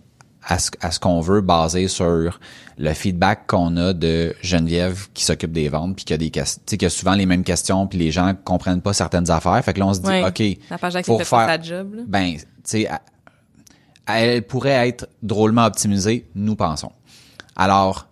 [0.49, 2.39] à ce, à ce qu'on veut basé sur
[2.77, 6.61] le feedback qu'on a de Geneviève qui s'occupe des ventes puis qui a des questions,
[6.65, 9.61] tu sais, qui a souvent les mêmes questions puis les gens comprennent pas certaines affaires.
[9.63, 10.07] Fait que là, on se dit.
[10.07, 10.59] OK.
[10.69, 12.03] La page d'accueil pour faire- sa job, là.
[12.07, 12.87] Ben, tu sais,
[14.07, 16.91] elle- pourrait être drôlement optimisée, nous pensons.
[17.55, 18.07] Alors,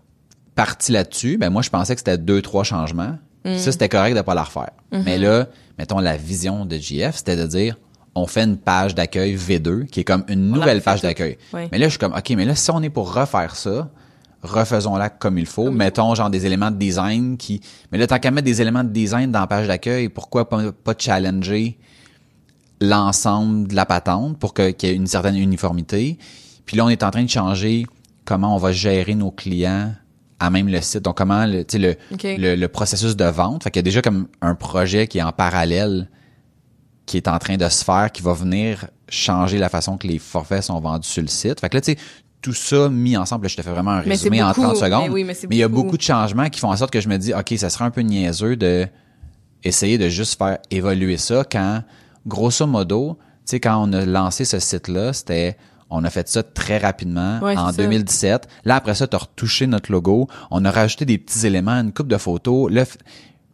[0.56, 3.18] parti là-dessus, ben moi je pensais que c'était deux trois changements.
[3.46, 3.58] Mm.
[3.58, 4.72] Ça c'était correct de pas la refaire.
[4.92, 5.04] Mm-hmm.
[5.06, 7.78] Mais là, mettons la vision de JF, c'était de dire
[8.16, 11.38] on fait une page d'accueil V2 qui est comme une nouvelle page d'accueil.
[11.54, 11.68] Oui.
[11.72, 13.90] Mais là je suis comme OK, mais là si on est pour refaire ça,
[14.42, 18.32] refaisons-la comme il faut, mettons genre des éléments de design qui mais là tant qu'à
[18.32, 21.78] mettre des éléments de design dans la page d'accueil, pourquoi pas, pas challenger
[22.82, 26.18] l'ensemble de la patente pour qu'il y ait une certaine uniformité?
[26.66, 27.86] Puis là, on est en train de changer
[28.26, 29.94] comment on va gérer nos clients
[30.40, 31.04] à même le site.
[31.04, 31.96] Donc, comment le, tu sais, le,
[32.38, 33.64] le, le processus de vente.
[33.64, 36.10] Fait qu'il y a déjà comme un projet qui est en parallèle
[37.06, 40.20] qui est en train de se faire, qui va venir changer la façon que les
[40.20, 41.60] forfaits sont vendus sur le site.
[41.60, 41.98] Fait que là, tu sais,
[42.42, 45.04] tout ça mis ensemble, là, je te fais vraiment un résumé en beaucoup, 30 secondes.
[45.08, 45.98] mais oui, mais c'est il y a beaucoup.
[45.98, 48.02] de changements qui font en sorte que je me dis, OK, ça serait un peu
[48.02, 48.88] niaiseux de
[49.64, 51.82] essayer de juste faire évoluer ça quand,
[52.28, 55.58] grosso modo, tu sais, quand on a lancé ce site-là, c'était,
[55.90, 57.84] on a fait ça très rapidement Ouais, en c'est ça.
[57.84, 58.48] 2017.
[58.66, 60.28] Là, après ça, tu as retouché notre logo.
[60.52, 62.72] On a rajouté des petits éléments, une coupe de photos.
[62.72, 62.86] Là,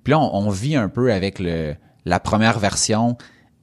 [0.04, 3.18] puis là, on, on vit un peu avec le, la première version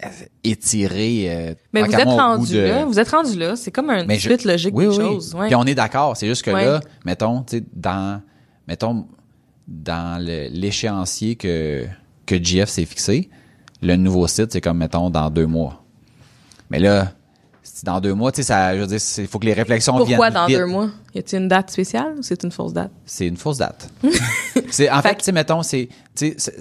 [0.05, 0.09] euh,
[0.45, 1.27] étirée.
[1.29, 4.17] euh, Mais vous êtes rendu de- là, vous êtes rendu là, c'est comme un mais
[4.17, 4.97] je- suite logique oui, des oui.
[4.97, 5.35] choses.
[5.35, 5.47] Ouais.
[5.47, 6.17] Puis on est d'accord.
[6.17, 6.65] C'est juste que Ouais.
[6.65, 8.21] là, mettons, tu sais, dans,
[8.67, 9.07] mettons,
[9.67, 11.85] dans l'échéancier que,
[12.27, 13.29] que GF s'est fixé,
[13.83, 15.85] le nouveau site, c'est comme, mettons, dans deux mois.
[16.71, 17.13] Mais là,
[17.85, 20.17] dans deux mois, tu sais, ça, je veux dire, il faut que les réflexions Pourquoi
[20.31, 20.57] viennent dans vite.
[20.59, 20.89] deux mois?
[21.15, 22.91] Y a-t-il une date spéciale ou c'est une fausse date?
[23.07, 23.89] C'est une fausse date.
[24.71, 26.53] c'est, en Fait tu sais, mettons, c'est, tu sais,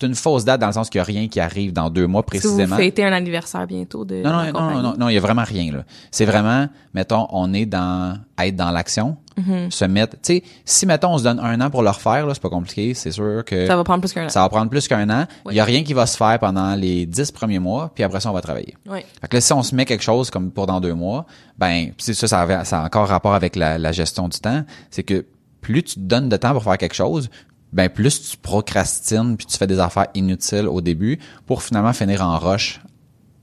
[0.00, 2.06] c'est une fausse date dans le sens qu'il n'y a rien qui arrive dans deux
[2.06, 2.76] mois Est-ce que vous précisément.
[2.76, 5.44] fêtez un anniversaire bientôt de Non, non, la non, non, non, il y a vraiment
[5.44, 5.84] rien, là.
[6.10, 9.70] C'est vraiment, mettons, on est dans, être dans l'action, Mm-hmm.
[9.72, 12.34] se mettre, tu sais, si, mettons, on se donne un an pour le refaire, là,
[12.34, 14.28] c'est pas compliqué, c'est sûr que Ça va prendre plus qu'un an.
[14.28, 15.26] ça va prendre plus qu'un an.
[15.46, 15.54] Il Oui.
[15.56, 18.30] y a rien qui va se faire pendant les dix premiers mois, puis après ça,
[18.30, 18.76] on va travailler.
[18.88, 19.00] Oui.
[19.20, 21.26] Fait que là, si on se met quelque chose comme pour dans deux mois,
[21.58, 25.02] ben, ça, ça, avait- ça a encore rapport avec la, la gestion du temps, c'est
[25.02, 25.26] que
[25.60, 27.28] plus tu te donnes de temps pour faire quelque chose,
[27.74, 32.22] ben, plus tu procrastines, puis tu fais des affaires inutiles au début pour finalement finir
[32.22, 32.80] en roche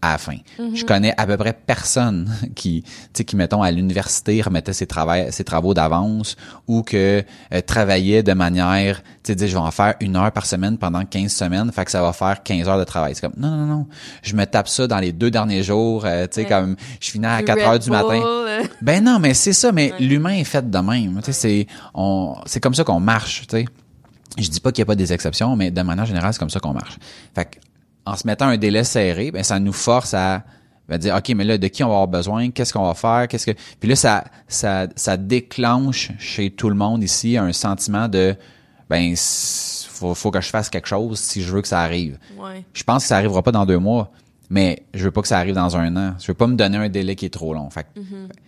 [0.03, 0.37] à la fin.
[0.73, 4.87] Je connais à peu près personne qui, tu sais, qui mettons à l'université remettait ses
[4.87, 9.69] travaux, ses travaux d'avance ou que euh, travaillait de manière, tu sais, je vais en
[9.69, 12.79] faire une heure par semaine pendant 15 semaines, fait que ça va faire 15 heures
[12.79, 13.13] de travail.
[13.13, 13.87] C'est comme non non non,
[14.23, 16.47] je me tape ça dans les deux derniers jours, euh, tu sais Ouais.
[16.49, 18.19] comme je finis à Du 4 Red heures du matin.
[18.19, 21.17] Bull, euh, Ben non, mais c'est ça, mais l'humain est fait de même.
[21.23, 23.41] Tu sais, c'est on, c'est comme ça qu'on marche.
[23.47, 23.65] Tu sais,
[24.37, 26.49] je dis pas qu'il y a pas des exceptions, mais de manière générale, c'est comme
[26.49, 26.97] ça qu'on marche.
[27.35, 27.57] Fait que,
[28.05, 30.43] en se mettant un délai serré, ben ça nous force à
[30.89, 33.27] ben, dire ok, mais là de qui on va avoir besoin, qu'est-ce qu'on va faire,
[33.27, 38.07] qu'est-ce que puis là ça ça ça déclenche chez tout le monde ici un sentiment
[38.07, 38.35] de
[38.89, 42.17] ben faut faut que je fasse quelque chose si je veux que ça arrive.
[42.37, 42.65] ouais.
[42.73, 44.11] Je pense que ça arrivera pas dans deux mois,
[44.49, 46.15] mais je veux pas que ça arrive dans un an.
[46.19, 47.69] Je veux pas me donner un délai qui est trop long.
[47.69, 48.41] Fait, que- fait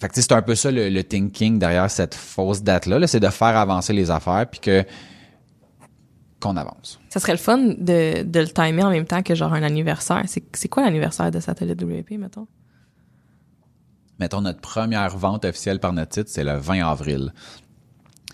[0.00, 2.98] que tu sais, c'est un peu ça le, le thinking derrière cette fausse date-là.
[2.98, 4.84] -là, c'est de faire avancer les affaires puis que
[6.40, 7.00] qu'on avance.
[7.08, 10.22] Ça serait le fun de, de le timer en même temps que genre un anniversaire.
[10.26, 12.46] C'est quoi l'anniversaire de Satellite WP, mettons?
[14.18, 17.32] Mettons, notre première vente officielle par notre site, c'est le 20 avril.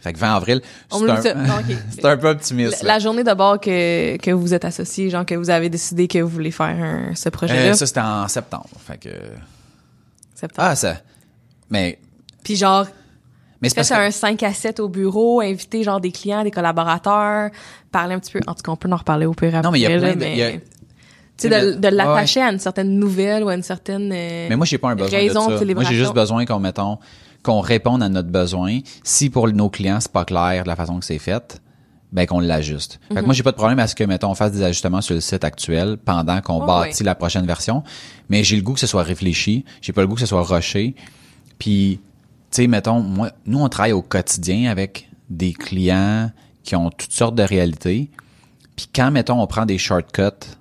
[0.00, 1.76] Fait que 20 avril, c'est un, le dit- non, ok.
[1.90, 2.82] c'est un peu optimiste.
[2.82, 6.18] La, la journée d'abord que, que vous êtes associés, genre que vous avez décidé que
[6.18, 7.70] vous voulez faire un- ce projet-là.
[7.70, 8.68] Euh, ça, c'était en septembre.
[8.84, 9.10] Fait que...
[10.34, 10.68] septembre.
[10.70, 10.96] Ah, ça...
[11.72, 11.98] Mais...
[12.44, 12.86] Puis genre,
[13.60, 13.94] Mais c'est que...
[13.94, 17.50] un 5 à 7 au bureau, inviter genre des clients, des collaborateurs,
[17.90, 18.40] parler un petit peu.
[18.46, 19.62] En tout cas, on peut en reparler au pire après.
[19.62, 20.58] Non, mais il y a plein de- il y a- Tu
[21.38, 24.56] sais, de, de Ouais, l'attacher à une certaine nouvelle ou à une certaine euh, Mais
[24.56, 25.64] moi, j'ai pas un besoin raison de ça.
[25.74, 26.98] Moi, j'ai juste besoin qu'on mettons
[27.42, 28.78] qu'on réponde à notre besoin.
[29.02, 31.60] Si pour nos clients c'est pas clair de la façon que c'est fait,
[32.12, 33.00] ben qu'on l'ajuste.
[33.08, 33.20] Fait Mhm.
[33.22, 35.14] que moi, j'ai pas de problème à ce que mettons on fasse des ajustements sur
[35.16, 37.82] le site actuel pendant qu'on Oh, bâtit la prochaine version.
[38.28, 39.64] Mais j'ai le goût que ce soit réfléchi.
[39.80, 40.94] J'ai pas le goût que ce soit rushé.
[41.62, 42.00] Puis,
[42.50, 46.32] tu sais, mettons, moi, nous on travaille au quotidien avec des clients
[46.64, 48.10] qui ont toutes sortes de réalités.
[48.74, 50.56] Puis quand mettons on prend des shortcuts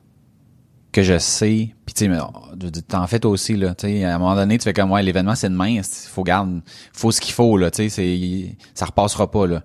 [0.91, 2.55] que je sais, puis tu sais, oh,
[2.87, 5.01] t'en fais toi aussi là, tu sais, à un moment donné, tu fais comme ouais,
[5.01, 6.59] l'événement c'est demain, il faut garder,
[6.93, 9.63] faut ce qu'il faut là, tu sais, ça repassera pas là.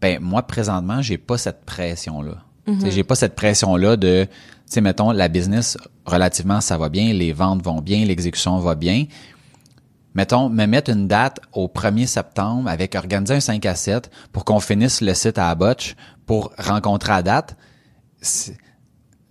[0.00, 2.36] Ben moi présentement, j'ai pas cette pression là.
[2.66, 4.30] Tu sais, J'ai pas cette pression là de, tu
[4.64, 9.04] sais, mettons la business relativement ça va bien, les ventes vont bien, l'exécution va bien.
[10.14, 14.44] Mettons, me mettre une date au 1er septembre avec organiser un 5 à 7 pour
[14.44, 15.94] qu'on finisse le site à Botch
[16.26, 17.56] pour rencontrer à date,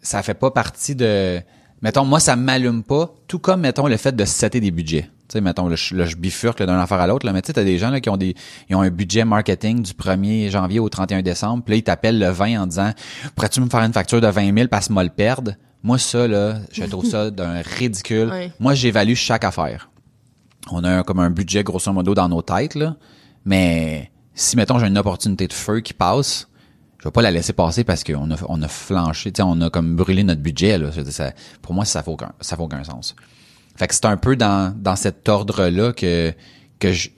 [0.02, 1.40] ça fait pas partie de
[1.82, 5.10] mettons moi ça m'allume pas tout comme mettons le fait de setter des budgets.
[5.30, 7.42] Tu sais mettons là, je, là, je bifurque là, d'une affaire à l'autre là mais
[7.42, 8.36] tu sais t'as des gens là qui ont des
[8.70, 12.20] ils ont un budget marketing du 1er janvier au 31 décembre puis là ils t'appellent
[12.20, 12.92] le 20 en disant
[13.36, 15.54] pourrais-tu me faire une facture de 20 000 parce que moi le perdre?
[15.84, 18.30] Moi ça là je trouve ça d'un ridicule.
[18.30, 18.52] Ouais.
[18.60, 19.91] moi j'évalue chaque affaire
[20.70, 22.96] on a un- comme un budget grosso modo dans nos têtes là
[23.46, 26.48] mais si mettons j'ai une opportunité de feu qui passe
[27.00, 29.96] je vais pas la laisser passer parce qu'on a on a flanché, on a comme
[29.96, 30.92] brûlé notre budget là.
[31.10, 31.32] Ça-
[31.64, 33.16] pour moi, ça fait aucun ça fait aucun sens.
[33.76, 36.32] Fait que c'est un peu dans dans cet ordre là que
[36.78, 37.10] que je-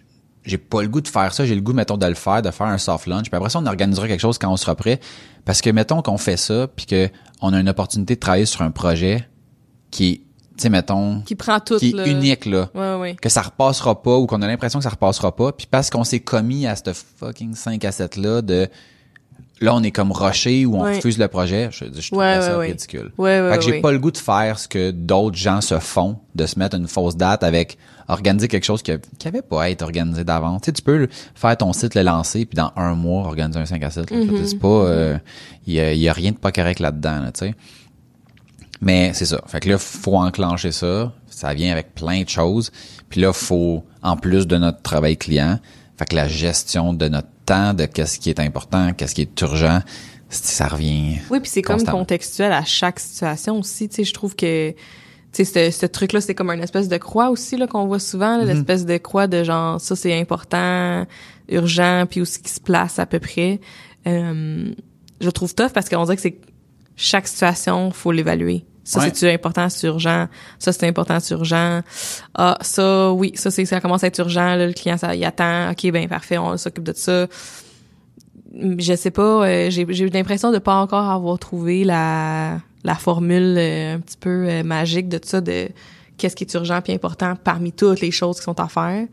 [0.46, 2.50] j'ai pas le goût de faire ça, j'ai le goût mettons de le faire, de
[2.52, 3.24] faire un soft lunch.
[3.30, 5.02] Puis après ça, on organisera quelque chose quand on sera prêt
[5.44, 7.10] parce que mettons qu'on fait ça puis que
[7.42, 9.28] on a une opportunité de travailler sur un projet
[9.92, 10.22] qui est,
[10.58, 12.70] tu sais mettons Qui prend tout, qui est unique là.
[12.76, 13.16] Ouais, ouais.
[13.16, 16.04] que ça repassera pas ou qu'on a l'impression que ça repassera pas puis parce qu'on
[16.04, 18.68] s'est commis à cette fucking 5 à 7 là de
[19.62, 20.96] là on est comme roché ou on Ouais.
[20.98, 23.12] refuse le projet je, je trouve ça ridicule.
[23.18, 25.80] Ouais, ouais, fait que j'ai pas le goût de faire ce que d'autres gens se
[25.80, 27.78] font de se mettre une fausse date avec
[28.10, 30.62] organiser quelque chose qui, qui avait pas à être organisé d'avance.
[30.62, 33.66] Tu sais tu peux faire ton site le lancer puis dans un mois organiser un
[33.66, 34.18] 5 à 7 là.
[34.46, 35.18] C'est pas euh,
[35.66, 37.56] il y, a, y a rien de pas correct là-dedans là, tu sais
[38.84, 39.42] mais c'est ça.
[39.48, 41.14] Fait que là, faut enclencher ça.
[41.28, 42.72] Ça vient avec plein de choses.
[43.10, 45.60] Puis là, faut, en plus de notre travail client,
[45.98, 49.42] fait que la gestion de notre temps, de qu'est-ce qui est important, qu'est-ce qui est
[49.42, 49.80] urgent,
[50.30, 51.18] ça revient.
[51.30, 53.88] Oui, puis c'est comme contextuel à chaque situation aussi.
[53.88, 56.98] Tu sais, je trouve que tu sais, ce, ce truc-là, c'est comme une espèce de
[56.98, 58.46] croix aussi là qu'on voit souvent, Mm-hmm.
[58.46, 61.06] l'espèce de croix de genre ça c'est important,
[61.50, 63.60] urgent, puis aussi qui se place à peu près.
[64.06, 64.72] Euh,
[65.20, 66.40] je le trouve tough parce qu'on dirait que c'est
[66.96, 68.66] chaque situation faut l'évaluer.
[68.86, 69.12] Ça Ouais.
[69.14, 70.28] c'est important, c'est urgent.
[70.60, 71.82] Ça c'est important, c'est urgent.
[72.36, 74.56] Ah ça oui, ça c'est ça commence à être urgent.
[74.56, 75.72] Là, le client ça il attend.
[75.72, 77.28] Ok ben parfait, on s'occupe de ça
[78.56, 82.96] je sais pas, euh, j'ai j'ai eu l'impression de pas encore avoir trouvé la la
[82.96, 85.70] formule euh, un petit peu euh, magique de ça de
[86.18, 89.08] qu'est-ce qui est urgent puis important parmi toutes les choses qui sont à faire.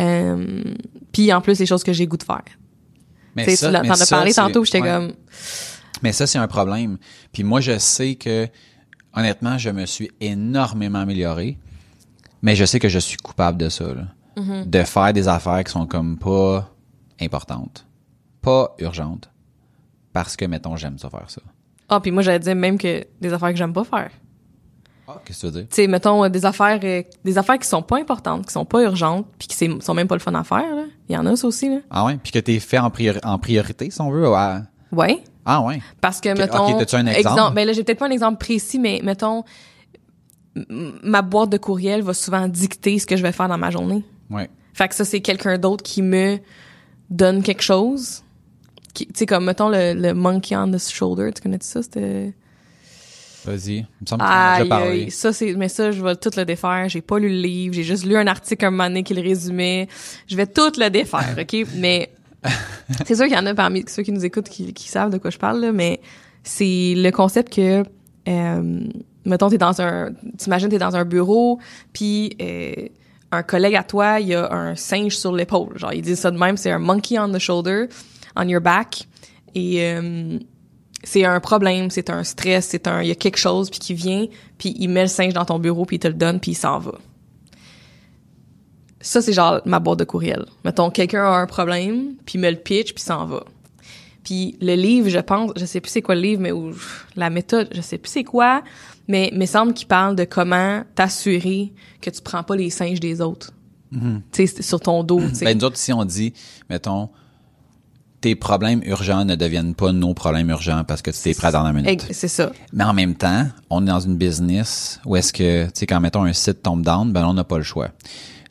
[0.00, 0.64] Euh,
[1.12, 2.42] puis en plus les choses que j'ai goût de faire.
[3.36, 4.88] Mais Tu sais, ça- tu mais as ça, parlé tantôt, j'étais ouais.
[4.88, 5.12] comme
[6.02, 6.98] Mais ça, c'est un problème.
[7.32, 8.48] Puis moi, je sais que,
[9.14, 11.58] honnêtement, je me suis énormément amélioré.
[12.42, 14.02] Mais je sais que je suis coupable de ça, là.
[14.36, 14.70] Mm-hmm.
[14.70, 16.70] De faire des affaires qui sont comme pas
[17.20, 17.86] importantes.
[18.40, 19.30] Pas urgentes.
[20.12, 21.40] Parce que, mettons, j'aime ça faire ça.
[21.88, 24.10] ah puis moi j'allais dire même que des affaires que j'aime pas faire.
[25.08, 25.68] Ah, qu'est-ce que tu veux dire?
[25.68, 28.64] Tu sais mettons euh, des affaires euh, des affaires qui sont pas importantes, qui sont
[28.64, 30.84] pas urgentes puis qui sont même pas le fun à faire là.
[31.08, 31.78] Il y en a ça aussi là.
[31.90, 32.18] Ah ouais?
[32.22, 34.26] Puis que t'es fait en, priori- en priorité, si on veut.
[34.26, 35.22] à- Ouais.
[35.44, 35.80] Ah ouais?
[36.00, 36.68] Parce que, mettons.
[36.68, 37.54] ok, t'as-tu un exemple?
[37.54, 39.44] ben là, j'ai peut-être pas un exemple précis, mais mettons,
[41.02, 44.04] ma boîte de courriel va souvent dicter ce que je vais faire dans ma journée.
[44.30, 44.48] Ouais.
[44.74, 46.38] Fait que ça, c'est quelqu'un d'autre qui me
[47.10, 48.22] donne quelque chose.
[48.94, 51.30] Tu sais, comme, mettons, le, le monkey on the shoulder.
[51.32, 51.82] Tu connais ça?
[51.82, 52.34] C'était.
[53.44, 53.78] Vas-y.
[53.78, 55.10] Il me semble que tu en as déjà parlé.
[55.10, 56.88] ça, c'est, mais ça, je vais tout le défaire.
[56.88, 57.74] J'ai pas lu le livre.
[57.74, 59.88] J'ai juste lu un article un moment donné qui le résumait.
[60.28, 61.66] Je vais tout le défaire, OK?
[61.76, 62.11] Mais
[63.06, 65.30] c'est sûr qu'il y en a parmi ceux qui nous écoutent qui, savent de quoi
[65.30, 66.00] je parle, là, mais
[66.42, 67.84] c'est le concept que,
[68.28, 68.80] euh,
[69.24, 71.58] mettons, t'es dans un, t'imagines t'es dans un bureau,
[71.92, 72.88] puis euh,
[73.30, 75.78] un collègue à toi, il y a un singe sur l'épaule.
[75.78, 77.86] Genre, ils disent ça de même, c'est un monkey on the shoulder,
[78.36, 79.06] on your back.
[79.54, 80.38] Et euh,
[81.04, 83.94] c'est un problème, c'est un stress, c'est un, il y a quelque chose puis qui
[83.94, 84.26] vient,
[84.58, 86.56] puis il met le singe dans ton bureau puis il te le donne puis il
[86.56, 86.92] s'en va.
[89.02, 90.46] Ça c'est genre ma boîte de courriel.
[90.64, 93.44] Mettons quelqu'un a un problème puis me le pitch puis s'en va.
[94.24, 96.72] Puis le livre, je pense, je sais plus c'est quoi le livre, mais ou,
[97.16, 98.62] la méthode, je sais plus c'est quoi,
[99.08, 103.00] mais il me semble qu'il parle de comment t'assurer que tu prends pas les singes
[103.00, 103.52] des autres.
[104.32, 105.44] Tu sais, sur ton dos, tu sais.
[105.44, 106.32] Ben, nous autres, ici, on dit,
[106.70, 107.10] mettons,
[108.22, 111.62] tes problèmes urgents ne deviennent pas nos problèmes urgents parce que tu t'es prêt dans
[111.62, 112.06] la minute.
[112.10, 112.52] C'est ça.
[112.72, 116.00] Mais en même temps, on est dans une business où est-ce que, tu sais, quand,
[116.00, 117.90] mettons, un site tombe down, ben, on n'a pas le choix.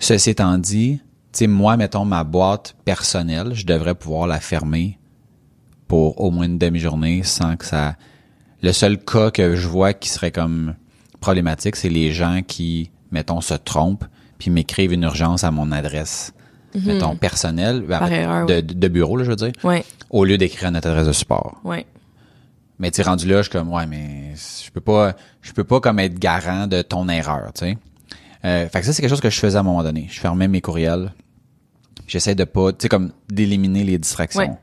[0.02, 1.00] Ceci étant dit,
[1.32, 4.98] tu moi, mettons, ma boîte personnelle, je devrais pouvoir la fermer
[5.88, 7.96] pour au moins une demi-journée sans que ça...
[8.64, 10.74] Le seul cas que je vois qui serait comme
[11.20, 14.06] problématique, c'est les gens qui, mettons, se trompent
[14.40, 16.34] puis m'écrivent une urgence à mon adresse,
[16.74, 20.70] mettons, personnelle, ben, Par erreur, de, bureau, là, je veux dire, Ouais, au lieu d'écrire
[20.70, 21.62] à notre adresse de support.
[21.64, 21.86] ouais.
[22.80, 25.80] Mais tu rendu là, je suis comme, ouais, mais je peux pas, je peux pas
[25.80, 27.78] comme être garant de ton erreur, tu sais.
[28.46, 30.08] Euh, fait que ça, c'est quelque chose que je faisais à un moment donné.
[30.10, 31.14] Je fermais mes courriels.
[32.08, 34.42] J'essaie de pas, tu sais, comme d'éliminer les distractions.
[34.42, 34.58] Ouais.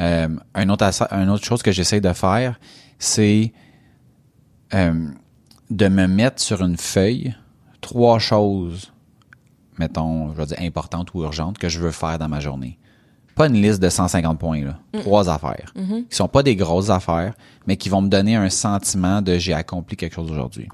[0.00, 2.58] Euh, un autre, assa- un autre chose que j'essaie de faire,
[2.98, 3.52] c'est
[4.74, 5.08] euh,
[5.70, 7.34] de me mettre sur une feuille
[7.80, 8.92] trois choses,
[9.78, 12.78] mettons, je vais dire importantes ou urgentes, que je veux faire dans ma journée.
[13.34, 14.78] Pas une liste de 150 points, là.
[15.00, 15.72] Trois affaires.
[16.08, 17.34] Qui sont pas des grosses affaires,
[17.66, 20.68] mais qui vont me donner un sentiment de j'ai accompli quelque chose aujourd'hui.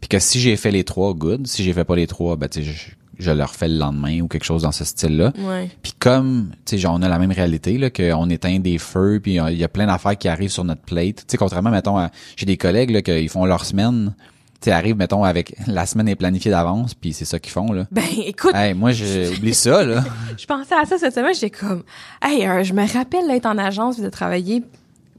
[0.00, 1.46] Puis que si j'ai fait les trois, good.
[1.46, 4.20] Si j'ai fait pas les trois, ben, tu sais, je, je le refais le lendemain
[4.20, 5.32] ou quelque chose dans ce style-là.
[5.38, 5.70] Ouais.
[5.82, 9.20] Puis comme, tu sais, genre, on a la même réalité, là, qu'on éteint des feux,
[9.22, 11.16] puis euh, il y a plein d'affaires qui arrivent sur notre plate.
[11.16, 14.14] Tu sais, contrairement, mettons, à, j'ai des collègues, là, qu'ils font leur semaine,
[14.60, 17.72] tu sais, arrivent, mettons, avec, la semaine est planifiée d'avance, puis c'est ça qu'ils font,
[17.72, 17.86] là.
[17.90, 20.04] Ben, écoute, Hey, moi, j'ai oublié ça, là.
[20.38, 21.84] je pensais à ça cette semaine, j'étais comme,
[22.22, 24.62] hey, euh, je me rappelle d'être en agence, de travailler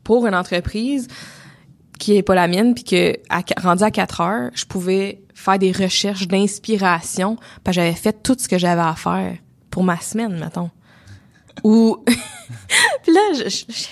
[0.03, 1.07] pour une entreprise
[1.97, 5.59] qui est pas la mienne, puis que à, rendu à 4 heures, je pouvais faire
[5.59, 9.35] des recherches d'inspiration, parce que j'avais fait tout ce que j'avais à faire
[9.69, 10.69] pour ma semaine, mettons.
[11.63, 11.97] Ou
[13.03, 13.87] puis là, je, je- je-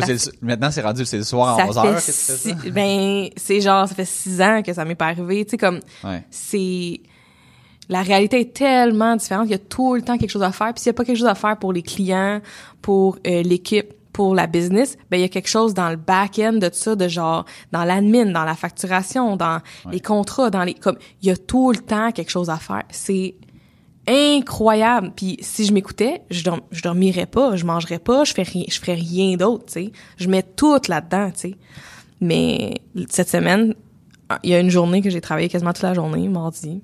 [0.00, 2.12] Toi, le- maintenant, c'est rendu, c'est le soir à 11 fait heures que tu fais
[2.12, 2.36] ça?
[2.36, 5.56] six- ben c'est genre ça fait six ans que ça m'est pas arrivé, tu sais
[5.58, 6.24] comme Ouais.
[6.30, 7.00] c'est
[7.88, 9.46] la réalité est tellement différente.
[9.48, 10.72] Il y a tout le temps quelque chose à faire.
[10.72, 12.40] Puis s'il y a pas quelque chose à faire pour les clients,
[12.80, 16.54] pour euh, l'équipe, pour la business, ben il y a quelque chose dans le back-end
[16.54, 20.98] de ça, de genre dans l'admin, dans la facturation, dans les contrats, dans les comme
[21.22, 22.84] il y a tout le temps quelque chose à faire.
[22.90, 23.34] C'est
[24.06, 25.12] incroyable.
[25.14, 28.64] Puis si je m'écoutais, je dorm, je dormirais pas, je mangerais pas, je ferais rien,
[28.68, 29.92] je ferais rien d'autre, tu sais.
[30.16, 31.56] Je mets tout là-dedans, tu sais.
[32.20, 33.74] Mais cette semaine,
[34.42, 36.82] il y a une journée que j'ai travaillé quasiment toute la journée, mardi.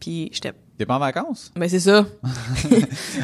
[0.00, 1.50] Puis j'étais T'es pas en vacances?
[1.56, 2.06] ben c'est ça.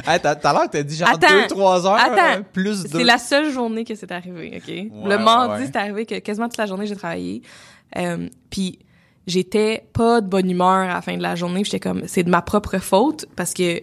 [0.08, 2.40] hey, t'as, t'as l'air que t'as dit genre Attends, 2-3 heures, attends.
[2.40, 2.98] euh, plus 2.
[2.98, 4.68] C'est la seule journée que c'est arrivé, OK?
[4.68, 7.42] Ouais, le mardi, ouais, c'est arrivé que quasiment toute la journée, j'ai travaillé.
[7.96, 8.80] Euh, puis
[9.28, 11.62] j'étais pas de bonne humeur à la fin de la journée.
[11.62, 13.82] J'étais comme, c'est de ma propre faute parce que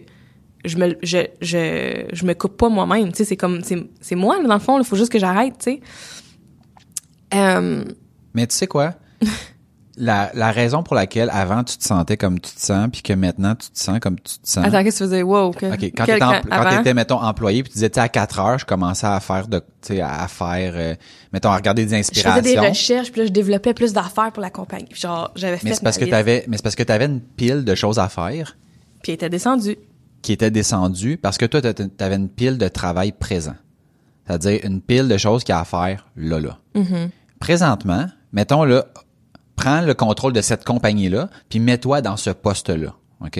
[0.66, 3.10] je me, je, je, je me coupe pas moi-même.
[3.10, 5.54] Tu sais, c'est comme, c'est, c'est moi, dans le fond, il faut juste que j'arrête,
[5.58, 5.80] tu sais.
[7.34, 7.84] Euh,
[8.34, 8.94] Mais tu sais quoi?
[9.96, 13.12] la, la raison pour laquelle avant tu te sentais comme tu te sens, puis que
[13.12, 14.64] maintenant tu te sens comme tu te sens.
[14.64, 15.22] attends, qu'est-ce que tu faisais?
[15.22, 16.06] Wow, que, OK, quand
[16.50, 16.76] avant?
[16.78, 19.48] t'étais, mettons, employé, puis tu disais, tu sais, à 4 heures, je commençais à faire
[19.48, 20.94] de, tu sais, à faire, euh,
[21.32, 22.42] mettons, à regarder des je inspirations.
[22.42, 24.86] faisais des recherches, puis là, je développais plus d'affaires pour la compagnie.
[24.90, 27.20] Puis genre, j'avais fait mais c'est parce que t'avais, mais c'est parce que t'avais une
[27.20, 28.56] pile de choses à faire
[29.02, 29.76] Puis elle était descendue.
[30.22, 33.56] qui était descendue parce que toi, t'avais une pile de travail présent.
[34.26, 36.58] C'est-à-dire une pile de choses qu'il y a à faire là, là.
[36.76, 37.08] Mm-hmm.
[37.40, 38.86] Présentement, mettons là,
[39.56, 42.94] prends le contrôle de cette compagnie-là, puis mets-toi dans ce poste-là.
[43.24, 43.38] OK?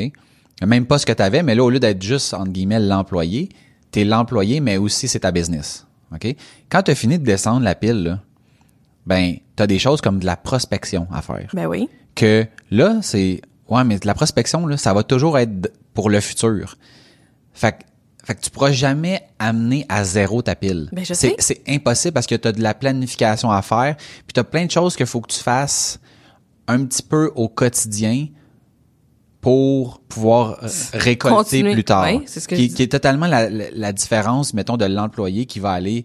[0.60, 3.48] Le même poste que tu avais, mais là, au lieu d'être juste, entre guillemets, l'employé,
[3.90, 5.86] tu es l'employé, mais aussi c'est ta business.
[6.14, 6.36] OK?
[6.68, 8.20] Quand tu as fini de descendre la pile, là,
[9.06, 11.88] ben, tu as des choses comme de la prospection à faire Ben oui.
[12.14, 16.20] que là, c'est ouais, mais de la prospection là, ça va toujours être pour le
[16.20, 16.76] futur.
[17.52, 17.78] Fait que
[18.24, 20.88] fait que tu pourras jamais amener à zéro ta pile.
[20.92, 21.36] Ben, je c'est sais.
[21.38, 24.64] c'est impossible parce que tu as de la planification à faire, puis tu as plein
[24.66, 25.98] de choses qu'il faut que tu fasses
[26.68, 28.28] un petit peu au quotidien
[29.40, 31.72] pour pouvoir euh, récolter Continuer.
[31.72, 32.04] plus tard.
[32.04, 32.74] Ouais, c'est ce que qui, je dis.
[32.74, 36.04] qui est totalement la, la, la différence mettons de l'employé qui va aller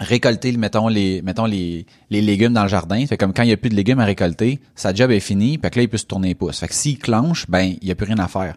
[0.00, 3.52] récolter mettons les mettons les, les légumes dans le jardin fait comme quand il y
[3.52, 5.96] a plus de légumes à récolter sa job est finie puis que là il peut
[5.98, 8.28] se tourner les pouces fait que s'il clenche ben il y a plus rien à
[8.28, 8.56] faire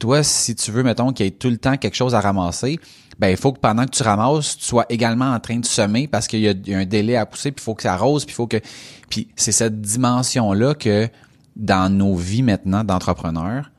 [0.00, 2.80] toi si tu veux mettons qu'il y ait tout le temps quelque chose à ramasser
[3.20, 6.08] ben il faut que pendant que tu ramasses tu sois également en train de semer
[6.08, 7.82] parce qu'il y, a- il y a un délai à pousser puis il faut que
[7.82, 8.56] ça arrose puis il faut que
[9.08, 11.08] puis c'est cette dimension là que
[11.54, 13.70] dans nos vies maintenant d'entrepreneurs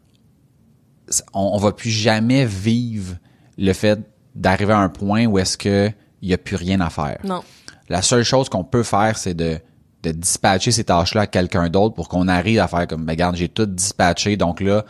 [1.33, 3.15] on, on va plus jamais vivre
[3.57, 3.99] le fait
[4.35, 7.17] d'arriver à un point où est-ce que il y a plus rien à faire.
[7.23, 7.41] Non.
[7.89, 9.57] La seule chose qu'on peut faire, c'est de,
[10.03, 13.35] de dispatcher ces tâches-là à quelqu'un d'autre pour qu'on arrive à faire comme, ben, regarde,
[13.35, 14.85] j'ai tout dispatché, donc là,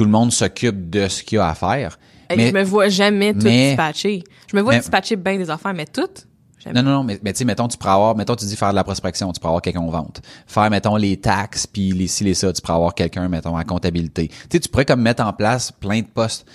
[0.00, 1.98] tout le monde s'occupe de ce qu'il y a à faire.
[2.34, 4.24] Mais, je me vois jamais tout mais- dispatcher.
[4.50, 6.26] Je me vois mais- dispatcher bien des affaires, mais toutes.
[6.64, 8.70] non, non, non, mais, mais tu sais, mettons, tu pourrais avoir, mettons, tu dis faire
[8.70, 10.22] de la prospection, tu pourrais avoir quelqu'un en vente.
[10.46, 13.62] Faire, mettons, les taxes, puis les ci, les ça, tu pourrais avoir quelqu'un, mettons, en
[13.62, 14.28] comptabilité.
[14.28, 16.46] Tu sais, tu pourrais comme mettre en place plein de postes.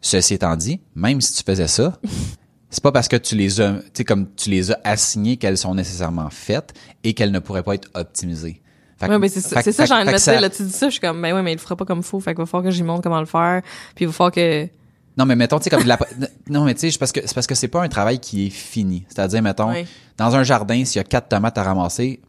[0.00, 1.98] Ceci étant dit, même si tu faisais ça,
[2.70, 5.58] c'est pas parce que tu les as, tu sais, comme tu les as assignées qu'elles
[5.58, 8.61] sont nécessairement faites et qu'elles ne pourraient pas être optimisées.
[9.08, 10.86] Ouais, mais c'est ça, c'est ça, j'ai envie de me dire, là, tu dis ça,
[10.86, 12.46] je suis comme, ben ouais, mais il le fera pas comme faut, fait qu'il va
[12.46, 13.62] falloir que j'y montre comment le faire,
[13.94, 14.68] puis il va falloir que,
[15.16, 15.98] Non, mais mettons, tu sais, comme de la,
[16.48, 18.46] non, mais tu sais, c'est parce que, c'est parce que c'est pas un travail qui
[18.46, 19.04] est fini.
[19.08, 19.86] C'est-à-dire, mettons, Oui.
[20.16, 22.20] dans un jardin, s'il y a quatre tomates à ramasser,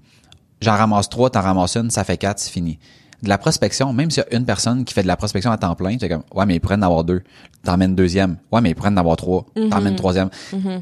[0.62, 2.80] j'en ramasse trois, t'en ramasses une, ça fait quatre, c'est fini.
[3.24, 5.58] De la prospection, même s'il y a une personne qui fait de la prospection à
[5.58, 7.24] temps plein, c'est comme, ouais, mais ils pourraient en avoir deux.
[7.64, 8.36] T'emmènes deuxième.
[8.52, 9.46] Ouais, mais ils pourraient en avoir trois.
[9.56, 9.70] Mm-hmm.
[9.70, 10.30] T'emmènes troisième.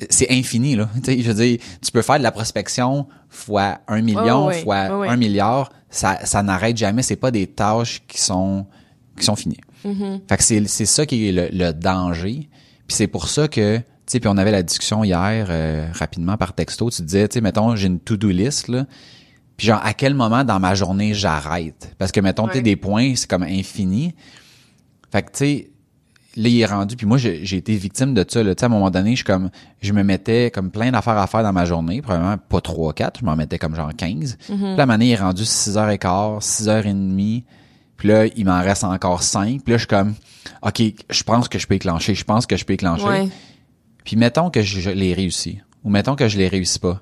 [0.09, 0.89] C'est infini, là.
[0.95, 4.77] Tu sais, je veux dire, tu peux faire de la prospection fois un million, fois
[5.07, 5.71] un milliard.
[5.91, 7.03] Ça, ça n'arrête jamais.
[7.03, 8.65] C'est pas des tâches qui sont,
[9.17, 9.61] qui sont finies.
[9.85, 10.21] Mm-hmm.
[10.27, 12.49] Fait que c'est, c'est ça qui est le, le danger.
[12.87, 16.37] Puis c'est pour ça que, tu sais, puis on avait la discussion hier, euh, rapidement
[16.37, 16.89] par texto.
[16.89, 18.85] Tu disais, tu sais, mettons, j'ai une to-do list, là.
[19.57, 21.93] Puis genre, à quel moment dans ma journée j'arrête?
[21.97, 22.61] Parce que, mettons, tu Ouais.
[22.63, 24.15] des points, c'est comme infini.
[25.11, 25.69] Fait que, tu sais,
[26.35, 26.95] là, il est rendu.
[26.95, 28.41] Puis moi, j'ai été victime de ça.
[28.43, 28.55] Là.
[28.55, 29.49] Tu sais, à un moment donné, je comme
[29.81, 32.01] je me mettais comme plein d'affaires à faire dans ma journée.
[32.01, 34.37] Probablement pas 3 4 Je m'en mettais comme genre 15.
[34.45, 37.43] Puis là, à un donné, il est rendu 6h15, 6h30.
[37.97, 39.61] Puis là, il m'en reste encore 5.
[39.63, 40.15] Puis là, je suis comme,
[40.63, 42.15] OK, je pense que je peux éclencher.
[42.15, 43.03] Je pense que je peux éclencher.
[43.05, 43.27] Ouais.
[44.03, 45.59] Puis mettons que je, je l'ai réussi.
[45.83, 47.01] Ou mettons que je l'ai réussi pas.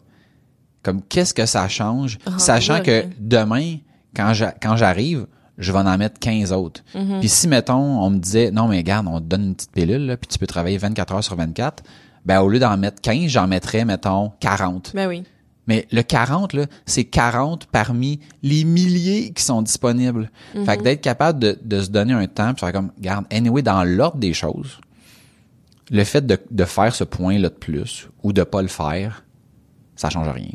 [0.83, 2.17] Comme, qu'est-ce que ça change?
[2.37, 3.77] Sachant que demain,
[4.15, 5.27] quand j'a- quand j'arrive,
[5.57, 6.81] je vais en mettre 15 autres.
[6.95, 7.19] Mhm.
[7.19, 10.05] Puis si, mettons, on me disait, non, mais garde, on te donne une petite pilule,
[10.05, 11.83] là, puis tu peux travailler 24 heures sur 24,
[12.25, 14.91] ben au lieu d'en mettre 15, j'en mettrais, mettons, 40.
[14.95, 15.23] Ben oui.
[15.67, 20.31] Mais le 40, là, c'est 40 parmi les milliers qui sont disponibles.
[20.65, 23.61] Fait que d'être capable de, de se donner un temps, puis faire comme, garde, anyway,
[23.61, 24.79] dans l'ordre des choses,
[25.91, 29.23] le fait de, de faire ce point-là de plus, ou de pas le faire,
[29.99, 30.47] ça change rien.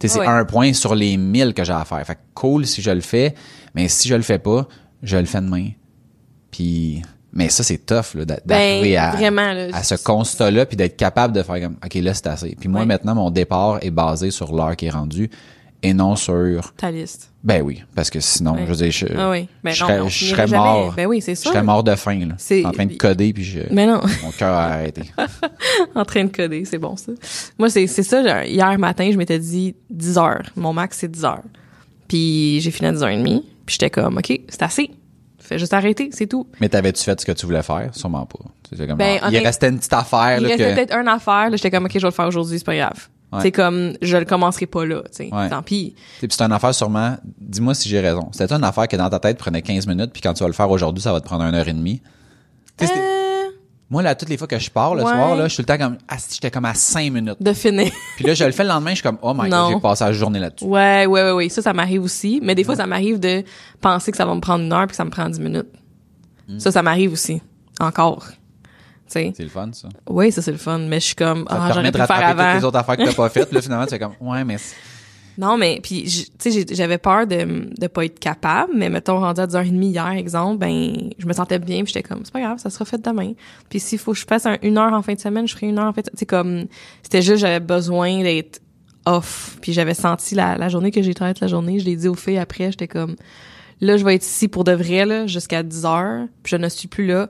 [0.00, 2.06] sais, c'est un point sur les 1000 que j'ai à faire.
[2.06, 3.34] Fait que cool si je le fais,
[3.74, 4.68] mais si je le fais pas,
[5.02, 5.70] je le fais demain.
[6.50, 9.68] Puis, mais ça, c'est tough, là, d'a- d'arriver Ben, à, vraiment, là.
[9.72, 12.56] à ce constat-là, puis d'être capable de faire comme, OK, là, c'est assez.
[12.58, 15.30] Puis moi, maintenant, mon départ est basé sur l'heure qui est rendue
[15.82, 17.30] et non sur, Ta liste.
[17.44, 18.60] ben oui, parce que sinon, Ouais.
[18.64, 19.48] je veux dire, je, Ah oui.
[19.62, 20.94] Ben je non, serais, je serais mort.
[20.96, 21.50] Ben oui, c'est Je sûr.
[21.52, 22.34] serais mort de faim, là.
[22.38, 24.00] C'est- En train de coder, puis je, Mais non.
[24.22, 25.02] mon cœur a arrêté.
[25.94, 27.12] en train de coder, c'est bon ça.
[27.58, 30.42] Moi, c'est c'est ça, hier matin, je m'étais dit 10 heures.
[30.56, 31.42] Mon max, c'est 10 heures.
[32.08, 34.90] Puis j'ai fini à 10h30, puis j'étais comme, OK, c'est assez.
[35.38, 36.48] Fais juste arrêter, c'est tout.
[36.60, 37.90] Mais t'avais-tu fait ce que tu voulais faire?
[37.92, 38.38] Sûrement pas.
[38.76, 41.56] Comme, Ben, il restait une petite affaire, Il là, restait que, peut-être une affaire, là,
[41.56, 43.08] j'étais comme, OK, je vais le faire aujourd'hui, c'est pas grave.
[43.32, 43.40] Ouais.
[43.42, 45.34] C'est comme, je le commencerai pas là, tu sais.
[45.34, 45.48] Ouais.
[45.48, 45.94] Tant pis.
[46.20, 48.28] Puis c'est une affaire sûrement, dis-moi si j'ai raison.
[48.32, 50.52] C'était une affaire que dans ta tête prenait 15 minutes, puis quand tu vas le
[50.54, 52.00] faire aujourd'hui, ça va te prendre une heure et demie.
[52.82, 52.86] Euh,
[53.88, 55.10] Moi, là, toutes les fois que je pars le Ouais.
[55.12, 57.36] soir, là, je suis le temps comme, ah, j'étais comme à 5 minutes.
[57.40, 57.90] de finir.
[58.16, 59.66] Puis là, je le fais le lendemain, je suis comme, oh my Non.
[59.68, 60.64] god, j'ai passé la journée là-dessus.
[60.64, 61.48] ouais, ouais, ouais, ouais.
[61.48, 62.40] Ça, ça m'arrive aussi.
[62.42, 63.44] Mais des fois, ça m'arrive de
[63.80, 65.68] penser que ça va me prendre une heure puis que ça me prend 10 minutes.
[66.48, 66.58] Hmm.
[66.58, 67.40] Ça, ça m'arrive aussi.
[67.80, 68.24] Encore.
[69.08, 69.88] C'est le fun, ça.
[70.08, 71.96] Oui, ça c'est le fun, mais je suis comme Ça ah, permet j'aurais de pu
[71.98, 72.58] faire rattraper toutes avant.
[72.58, 73.52] les autres affaires que t'as pas faites.
[73.52, 74.56] Là, finalement, tu fais comme, ouais, mais
[75.38, 76.04] Non, mais puis
[76.38, 80.08] tu sais j'avais peur de de pas être capable, mais mettons rendu à 10h30 hier
[80.12, 83.00] exemple, ben je me sentais bien, puis j'étais comme c'est pas grave, ça sera fait
[83.00, 83.32] demain.
[83.68, 85.66] Puis s'il faut que je fasse un- une heure en fin de semaine, je ferai
[85.68, 86.64] une heure en fait, tu sais comme
[87.02, 88.60] c'était juste j'avais besoin d'être
[89.04, 92.08] off, puis j'avais senti la, la journée que j'ai toute la journée, je l'ai dit
[92.08, 93.14] aux filles après, j'étais comme
[93.82, 96.88] là je vais être ici pour de vrai là jusqu'à 10h, puis je ne suis
[96.88, 97.28] plus là.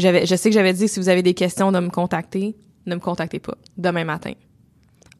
[0.00, 2.94] J'avais je sais que j'avais dit si vous avez des questions de me contacter, ne
[2.94, 4.32] me contactez pas demain matin.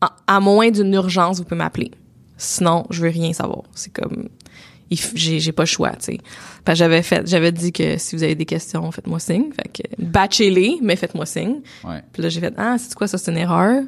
[0.01, 1.91] À, à moins d'une urgence, vous pouvez m'appeler.
[2.39, 3.63] Sinon, je veux rien savoir.
[3.75, 4.29] C'est comme
[5.15, 6.19] j'ai pas le choix, tu sais.
[6.65, 9.51] Que j'avais fait j'avais dit que si vous avez des questions, faites-moi signe.
[9.53, 11.61] Fait que batchez-les, mais faites-moi signe.
[11.85, 12.03] ouais.
[12.13, 13.83] Puis là j'ai fait ah, c'est quoi ça c'est une erreur?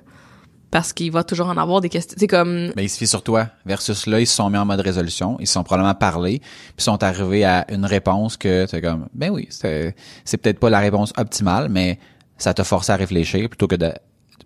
[0.72, 2.16] Parce qu'il va toujours en avoir des questions.
[2.18, 3.48] C'est comme Ben, il se fie sur toi.
[3.66, 5.36] Versus là, ils se sont mis en mode résolution.
[5.38, 6.40] Ils se sont probablement parlé.
[6.76, 9.94] Puis sont arrivés à une réponse que c'est comme, ben oui, c'est,
[10.24, 11.98] c'est peut-être pas la réponse optimale, mais
[12.38, 13.92] ça t'a forcé à réfléchir plutôt que de,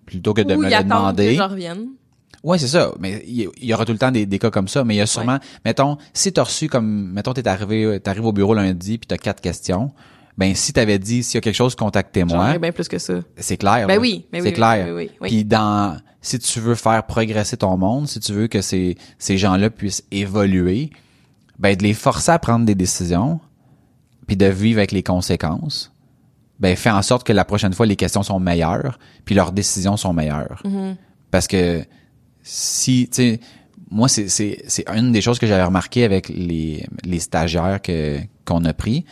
[0.04, 1.36] plutôt que de me le demander.
[1.36, 1.86] que.
[2.42, 2.92] Ouais, c'est ça.
[2.98, 4.84] Mais il y- aura tout le temps des, des cas comme ça.
[4.84, 8.32] Mais il y a sûrement, mettons, si t'as reçu comme, mettons, t'es arrivé, t'arrives au
[8.32, 9.92] bureau lundi puis t'as quatre questions.
[10.36, 12.58] Ben, si t'avais dit, s'il y a quelque chose, contactez-moi.
[12.58, 13.14] bien plus que ça.
[13.38, 13.86] C'est clair.
[13.86, 14.00] Ben là.
[14.00, 14.86] oui, ben oui, c'est oui, clair.
[14.88, 15.28] oui, oui, oui.
[15.28, 15.96] Puis dans,
[16.26, 20.02] si tu veux faire progresser ton monde, si tu veux que ces, ces gens-là puissent
[20.10, 20.90] évoluer,
[21.60, 23.38] ben de les forcer à prendre des décisions,
[24.26, 25.92] puis de vivre avec les conséquences,
[26.58, 29.96] ben fais en sorte que la prochaine fois les questions sont meilleures, puis leurs décisions
[29.96, 30.60] sont meilleures.
[30.64, 30.96] Mm-hmm.
[31.30, 31.84] Parce que
[32.42, 33.40] si, tu sais,
[33.88, 38.18] moi c'est c'est c'est une des choses que j'avais remarqué avec les les stagiaires que
[38.44, 39.04] qu'on a pris,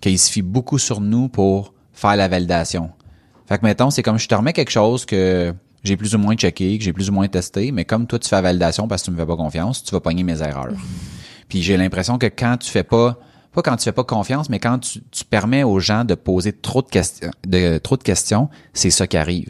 [0.00, 2.90] qu'ils se fient beaucoup sur nous pour faire la validation.
[3.46, 5.52] Fait que mettons, c'est comme je te remets quelque chose que
[5.84, 8.28] j'ai plus ou moins checké, que j'ai plus ou moins testé, mais comme toi tu
[8.28, 10.72] fais la validation parce que tu me fais pas confiance, tu vas pogner mes erreurs.
[11.48, 13.18] Puis j'ai l'impression que quand tu fais pas
[13.52, 16.52] pas quand tu fais pas confiance, mais quand tu, tu permets aux gens de poser
[16.52, 19.46] trop de questions, de trop de questions, c'est ça qui arrive.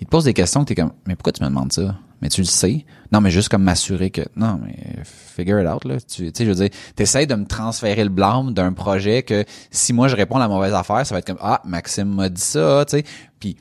[0.00, 1.94] Ils te posent des questions, t'es comme, mais pourquoi tu me demandes ça?
[2.20, 2.84] Mais tu le sais.
[3.12, 6.00] Non, mais juste comme m'assurer que, non, mais figure it out là.
[6.00, 9.44] Tu tu sais, je veux dire, t'essayes de me transférer le blâme d'un projet que
[9.70, 12.28] si moi je réponds à la mauvaise affaire, ça va être comme, ah, Maxime m'a
[12.28, 13.04] dit ça, tu sais.
[13.38, 13.56] Puis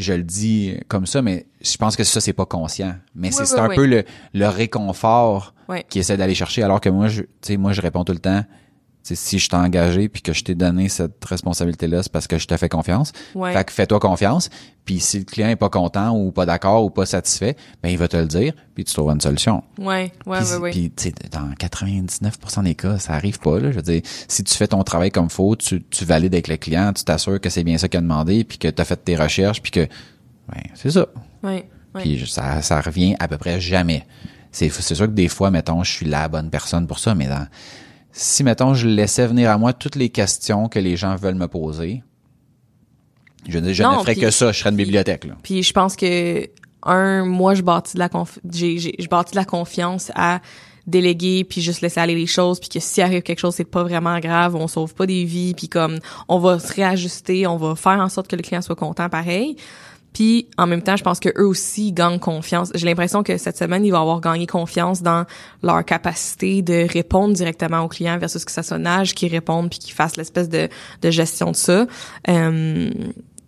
[0.00, 2.94] je le dis comme ça, mais je pense que ça c'est pas conscient.
[3.14, 3.76] Mais c'est Oui, c'est oui, un oui.
[3.76, 5.54] peu le, le réconfort
[5.88, 8.18] qui essaie d'aller chercher alors que moi je tu sais moi je réponds tout le
[8.18, 8.42] temps
[9.02, 12.26] tu sais, si je t'ai engagé puis que je t'ai donné cette responsabilité-là, c'est parce
[12.26, 13.12] que je te fais confiance.
[13.34, 13.52] Ouais.
[13.54, 14.50] Fait que fais-toi confiance.
[14.84, 17.96] Puis si le client est pas content ou pas d'accord ou pas satisfait, ben il
[17.96, 19.62] va te le dire, puis tu trouveras une solution.
[19.78, 23.58] Ouais, ouais, Puis, ouais, puis, dans 99% des cas, ça arrive pas.
[23.58, 23.70] Là.
[23.70, 26.56] Je veux dire, si tu fais ton travail comme faut, tu, tu valides avec le
[26.56, 28.96] client, tu t'assures que c'est bien ça qu'il a demandé, puis que tu as fait
[28.96, 29.86] tes recherches, puis que,
[30.48, 31.06] ben, c'est ça.
[31.42, 32.02] Ouais, ouais.
[32.02, 34.06] Puis ça, ça revient à peu près jamais.
[34.52, 37.28] C'est, c'est sûr que des fois, mettons, je suis la bonne personne pour ça, mais
[37.28, 37.46] dans,
[38.12, 41.48] si, mettons, je laissais venir à moi toutes les questions que les gens veulent me
[41.48, 42.02] poser,
[43.48, 45.24] je, Non, ne ferais que ça, je serais une bibliothèque.
[45.24, 45.34] Là.
[45.42, 46.48] Puis je pense que
[46.82, 50.40] un, moi je bâtis de la conf j'ai, j'ai je bâtis de la confiance à
[50.86, 53.82] déléguer puis juste laisser aller les choses puis que s'il arrive quelque chose c'est pas
[53.82, 55.98] vraiment grave, on sauve pas des vies puis comme
[56.28, 59.56] on va se réajuster, on va faire en sorte que le client soit content pareil.
[60.12, 62.70] Puis en même temps, je pense que eux aussi gagnent confiance.
[62.74, 65.24] J'ai l'impression que cette semaine, ils vont avoir gagné confiance dans
[65.62, 69.78] leur capacité de répondre directement aux clients versus que ça soit Nage qui répondent puis
[69.78, 70.68] qui fasse l'espèce de,
[71.02, 71.86] de gestion de ça.
[72.28, 72.90] Euh,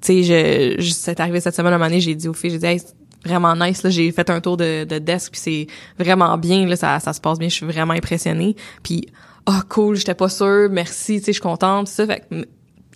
[0.00, 2.32] tu sais, je, je c'est arrivé cette semaine à un moment donné, j'ai dit aux
[2.34, 2.82] filles, j'ai dit, hey,
[3.24, 5.66] vraiment nice, là, j'ai fait un tour de, de desk, puis c'est
[5.98, 8.56] vraiment bien, là, ça, ça se passe bien, je suis vraiment impressionnée.
[8.82, 9.06] Puis,
[9.46, 12.26] ah, cool, j'étais pas sûre, merci, tu sais, je suis contente, ça, fait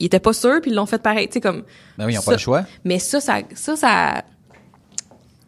[0.01, 1.63] ils étaient pas sûrs, puis ils l'ont fait pareil, tu sais, comme...
[1.99, 2.65] Ben oui, ils n'ont pas le choix.
[2.85, 4.25] Mais ça, ça, ça, ça...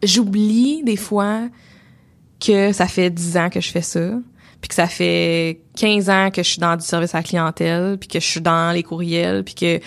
[0.01, 1.49] J'oublie des fois
[2.39, 4.11] que ça fait 10 ans que je fais ça,
[4.61, 7.97] puis que ça fait 15 ans que je suis dans du service à la clientèle,
[7.99, 9.79] puis que je suis dans les courriels, puis que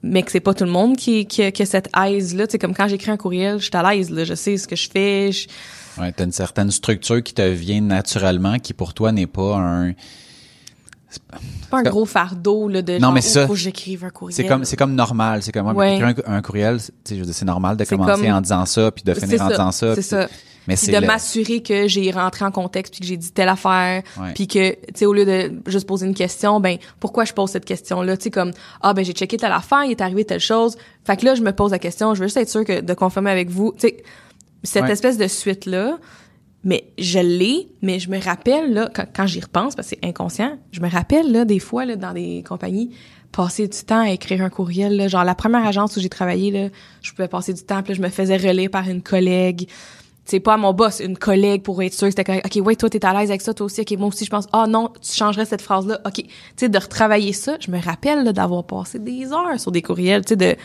[0.00, 2.52] mais que c'est pas tout le monde qui, qui, qui a cette aise là, tu
[2.52, 4.76] sais comme quand j'écris un courriel, je suis à l'aise là, je sais ce que
[4.76, 5.48] je fais, je-
[6.00, 9.94] Ouais, t'as une certaine structure qui te vient naturellement, qui pour toi n'est pas un.
[11.10, 11.22] C'est
[11.70, 14.04] pas un Comme- gros fardeau là de Non, genre, mais oh, ça, faut que j'écrive
[14.04, 14.34] un courriel.
[14.36, 15.96] C'est comme c'est comme normal, c'est comme Ouais.
[15.96, 19.40] écrire un, un courriel, c'est- normal de commencer comme- en disant ça puis de finir
[19.42, 19.94] en ça, disant ça.
[19.94, 20.28] C'est ça.
[20.66, 23.48] Mais puis de le- m'assurer que j'ai rentré en contexte puis que j'ai dit telle
[23.48, 24.34] affaire Ouais.
[24.34, 27.48] puis que tu sais au lieu de juste poser une question ben pourquoi je pose
[27.50, 28.50] cette question là tu sais comme
[28.82, 31.40] ah ben j'ai checké telle affaire il est arrivé telle chose fait que là je
[31.40, 33.88] me pose la question je veux juste être sûr que de confirmer avec vous tu
[33.88, 33.96] sais
[34.62, 34.90] cette Ouais.
[34.92, 35.96] espèce de suite là
[36.68, 40.58] mais je l'ai mais je me rappelle là quand, j'y repense parce que c'est inconscient
[40.70, 42.90] je me rappelle là des fois là dans des compagnies
[43.32, 46.50] passer du temps à écrire un courriel là, genre la première agence où j'ai travaillé
[46.50, 46.68] là
[47.00, 49.66] je pouvais passer du temps puis là, je me faisais relire par une collègue
[50.28, 52.44] c'est pas à mon boss, une collègue pour être sûr que c'était correct.
[52.44, 53.80] OK, ouais, toi, t'es à l'aise avec ça, toi aussi.
[53.80, 56.00] OK, moi aussi, je pense, ah non, tu changerais cette phrase-là.
[56.04, 56.16] OK.
[56.16, 56.24] Tu
[56.56, 60.24] sais, de retravailler ça, je me rappelle là, d'avoir passé des heures sur des courriels,
[60.26, 60.56] tu sais, de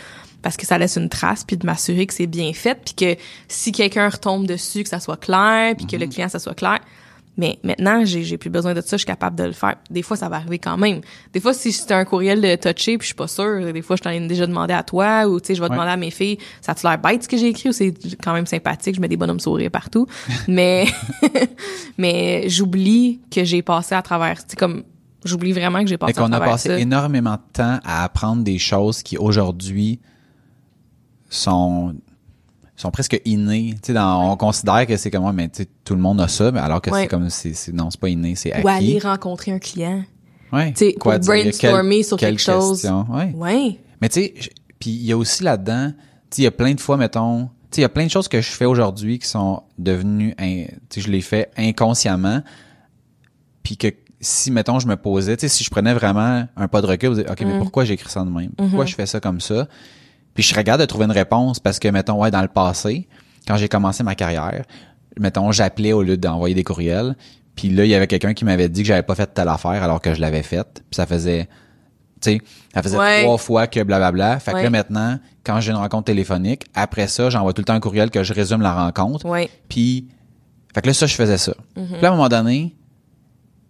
[0.42, 3.22] parce que ça laisse une trace, puis de m'assurer que c'est bien fait, puis que
[3.48, 6.82] si quelqu'un retombe dessus, que ça soit clair, puis que le client, ça soit clair.
[7.36, 9.76] Mais maintenant, j'ai plus besoin de ça, je suis capable de le faire.
[9.90, 11.02] Des fois, ça va arriver quand même.
[11.34, 13.96] Des fois, si c'était un courriel de touché, puis je suis pas sûre, des fois,
[13.96, 15.74] je t'en ai déjà demandé à toi, ou tu sais, je vais Ouais.
[15.76, 17.92] demander à mes filles, ça te l'air bête ce que j'ai écrit, ou c'est
[18.24, 20.06] quand même sympathique, je mets des bonhommes sourires partout.
[20.48, 20.86] mais
[21.98, 24.84] mais j'oublie que j'ai passé à travers, tu sais, comme,
[25.26, 26.80] j'oublie vraiment que j'ai passé à qu'on a travers passé ça.
[26.80, 30.00] énormément de temps à apprendre des choses qui aujourd'hui
[31.30, 31.96] sont
[32.84, 33.74] sont presque innées.
[33.82, 36.28] Tu sais, dans- on considère que c'est comme mais tu sais, tout le monde a
[36.28, 37.02] ça, mais alors que Ouais.
[37.04, 38.64] c'est comme c'est c'est- non, c'est pas inné, c'est acquis.
[38.66, 40.04] Ou aller rencontrer un client.
[40.52, 40.72] Ouais.
[40.74, 42.82] tu sais, pour brainstormer sur quelque chose.
[42.82, 43.32] question, Ouais.
[43.36, 43.80] Ouais.
[44.02, 44.34] Mais tu sais,
[44.80, 47.46] puis il y a aussi là-dedans, tu sais, il y a plein de fois, mettons,
[47.72, 50.36] tu sais, il y a plein de choses que je fais aujourd'hui qui sont devenues,
[50.38, 50.46] tu
[50.90, 52.42] sais, je les fais inconsciemment,
[53.64, 53.88] puis que
[54.22, 57.12] si, mettons, je me posais, tu sais, si je prenais vraiment un pas de recul,
[57.30, 57.46] OK, Mm.
[57.46, 58.50] mais pourquoi j'écris ça de même?
[58.52, 58.56] Mm-hmm.
[58.58, 59.68] Pourquoi je fais ça comme ça?
[60.34, 63.08] Puis je regarde de trouver une réponse parce que, mettons, ouais, dans le passé,
[63.48, 64.64] quand j'ai commencé ma carrière,
[65.20, 67.16] mettons, j'appelais au lieu d'envoyer des courriels,
[67.56, 69.84] puis là, il y avait quelqu'un qui m'avait dit que j'avais pas fait telle affaire
[69.84, 71.48] alors que je l'avais faite, puis ça faisait
[72.22, 72.42] tu sais,
[72.74, 73.24] ça faisait Ouais.
[73.24, 74.40] trois fois que blablabla.
[74.40, 77.74] Fait que là, maintenant, quand j'ai une rencontre téléphonique, après ça, j'envoie tout le temps
[77.74, 79.28] un courriel que je résume la rencontre.
[79.68, 80.08] Puis,
[80.74, 81.52] fait que là, ça, je faisais ça.
[81.76, 81.86] Mm-hmm.
[81.92, 82.76] Puis là, à un moment donné,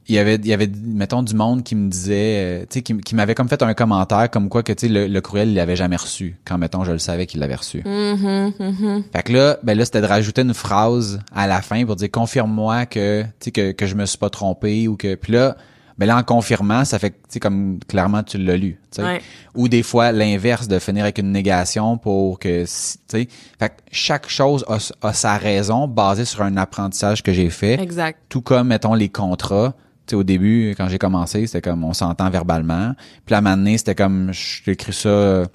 [0.08, 2.82] il y avait, il y avait, mettons, du monde qui me disait, euh, tu sais,
[2.82, 5.50] qui, qui m'avait comme fait un commentaire comme quoi que, tu sais, le, le courriel,
[5.50, 6.38] il l'avait jamais reçu.
[6.46, 7.82] Quand, mettons, je le savais qu'il l'avait reçu.
[7.86, 9.04] Mhm, mhm.
[9.14, 12.12] Fait que là, ben là, c'était de rajouter une phrase à la fin pour dire
[12.12, 15.56] confirme-moi que, tu sais, que, que je me suis pas trompé ou que, puis là,
[15.98, 18.98] ben là, en confirmant, ça fait que, tu sais, comme clairement tu l'as lu, tu
[18.98, 19.04] sais.
[19.04, 19.22] Ouais.
[19.56, 23.28] Ou des fois, l'inverse, de finir avec une négation pour que, tu sais.
[23.60, 27.80] Fait que chaque chose a, a sa raison basée sur un apprentissage que j'ai fait.
[27.80, 28.20] Exact.
[28.28, 29.76] Tout comme, mettons, les contrats.
[30.06, 32.94] Tu sais, au début, quand j'ai commencé, c'était comme on s'entend verbalement.
[33.26, 35.46] Puis à un moment donné, c'était comme, j'écris ça, euh,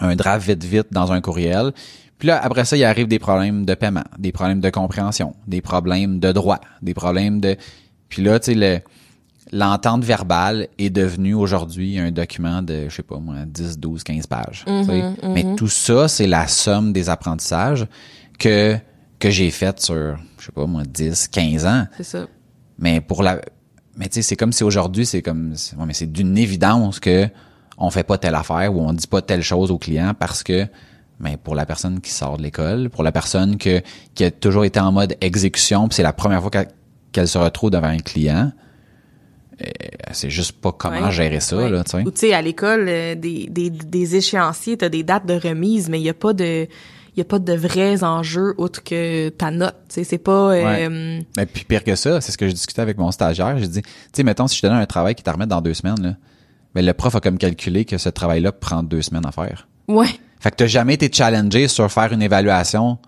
[0.00, 1.72] un draft vite vite dans un courriel.
[2.18, 5.60] Puis là, après ça, il arrive des problèmes de paiement, des problèmes de compréhension, des
[5.60, 7.56] problèmes de droit, des problèmes de...
[8.08, 8.80] Puis là, tu sais, le,
[9.52, 14.26] l'entente verbale est devenue aujourd'hui un document de, je sais pas moi, 10, 12, 15
[14.26, 14.64] pages.
[14.66, 15.02] tu sais.
[15.28, 17.86] Mais tout ça, c'est la somme des apprentissages
[18.38, 18.76] que,
[19.18, 21.86] que j'ai fait sur, je sais pas moi, 10, 15 ans.
[21.96, 22.26] C'est ça.
[22.78, 23.40] Mais pour la
[23.98, 27.00] mais tu sais, c'est comme si aujourd'hui, c'est comme, c'est- ouais, mais c'est d'une évidence
[27.00, 27.28] que
[27.76, 30.66] on fait pas telle affaire ou on dit pas telle chose au client parce que,
[31.20, 33.82] mais pour la personne qui sort de l'école, pour la personne que,
[34.14, 36.50] qui a toujours été en mode exécution, puis c'est la première fois
[37.12, 38.52] qu'elle, se retrouve devant un client,
[39.60, 39.66] euh,
[40.12, 41.10] c'est juste pas comment Ouais.
[41.12, 41.68] gérer ça, Ouais.
[41.70, 42.02] là, tu sais.
[42.04, 45.88] Ou tu sais, à l'école, euh, des, des, des échéanciers, t'as des dates de remise,
[45.88, 46.66] mais il y a pas de
[47.18, 49.74] il y a pas de vrais enjeux outre que ta note.
[49.88, 53.10] C'est pas euh, Mais puis pire que ça, c'est ce que je discutais avec mon
[53.10, 53.58] stagiaire.
[53.58, 55.60] J'ai dit, tu sais, mettons, si je te donne un travail qui t'a remettre dans
[55.60, 56.14] deux semaines, là,
[56.76, 59.66] ben, le prof a comme calculé que ce travail-là prend deux semaines à faire.
[59.88, 60.06] ouais.
[60.40, 62.98] Fait que t'as jamais été challengé sur faire une évaluation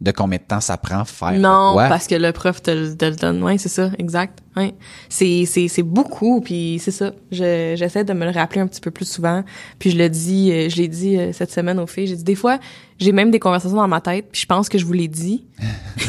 [0.00, 1.88] de combien de temps ça prend faire Non, quoi.
[1.88, 3.42] parce que le prof te, le- te le donne.
[3.42, 4.40] Ouais, c'est ça, exact.
[4.54, 4.74] Ouais.
[5.08, 7.12] C'est c'est c'est beaucoup puis c'est ça.
[7.32, 9.42] Je j'essaie de me le rappeler un petit peu plus souvent.
[9.78, 12.24] Puis je le dis euh, je l'ai dit euh, cette semaine aux filles, j'ai dit
[12.24, 12.58] des fois,
[12.98, 15.46] j'ai même des conversations dans ma tête, puis je pense que je vous l'ai dit.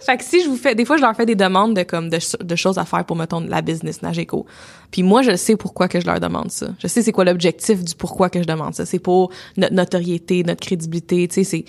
[0.00, 2.08] fait que si je vous fais des fois je leur fais des demandes de comme
[2.08, 4.46] de, de choses à faire pour mettons la business Nageco.
[4.90, 6.68] Puis moi je sais pourquoi que je leur demande ça.
[6.78, 8.86] Je sais c'est quoi l'objectif du pourquoi que je demande ça.
[8.86, 11.64] C'est pour notre notoriété, notre crédibilité, tu sais c'est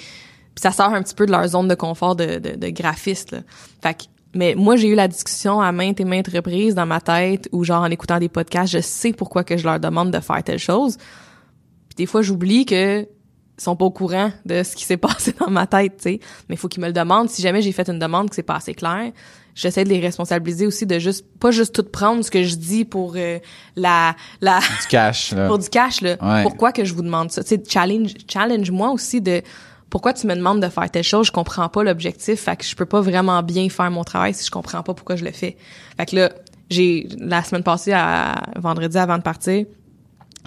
[0.57, 3.31] puis ça sort un petit peu de leur zone de confort de, de, de graphiste.
[3.31, 3.41] Là.
[3.83, 4.03] Fait que,
[4.33, 7.63] mais moi, j'ai eu la discussion à maintes et maintes reprises dans ma tête ou
[7.63, 10.57] genre en écoutant des podcasts, je sais pourquoi que je leur demande de faire telle
[10.57, 10.97] chose.
[10.97, 15.35] Puis des fois, j'oublie que ils sont pas au courant de ce qui s'est passé
[15.39, 16.19] dans ma tête, tu sais.
[16.49, 17.29] Mais il faut qu'ils me le demandent.
[17.29, 19.11] Si jamais j'ai fait une demande que c'est pas assez clair,
[19.53, 22.83] j'essaie de les responsabiliser aussi de juste pas juste tout prendre ce que je dis
[22.83, 23.37] pour euh,
[23.75, 25.47] la la Du cash, là.
[25.49, 26.17] pour du cash là.
[26.19, 26.41] Ouais.
[26.41, 27.43] Pourquoi que je vous demande ça?
[27.43, 29.43] Tu sais, challenge challenge moi aussi de
[29.89, 32.75] pourquoi tu me demandes de faire telle chose, je comprends pas l'objectif, fait que je
[32.75, 35.55] peux pas vraiment bien faire mon travail si je comprends pas pourquoi je le fais.
[35.97, 36.31] Fait que là,
[36.69, 39.65] j'ai la semaine passée à vendredi avant de partir,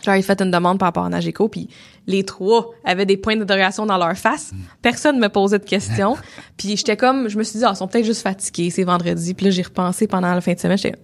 [0.02, 1.68] j'avais fait une demande par rapport à Nageco, puis
[2.06, 4.52] les trois avaient des points d'interrogation dans leur face.
[4.80, 6.16] Personne me posait de questions.
[6.56, 9.34] puis j'étais comme, je me suis dit, ah, ils sont peut-être juste fatigués, c'est vendredi.
[9.34, 10.96] Puis là, j'ai repensé pendant la fin de semaine, j'étais,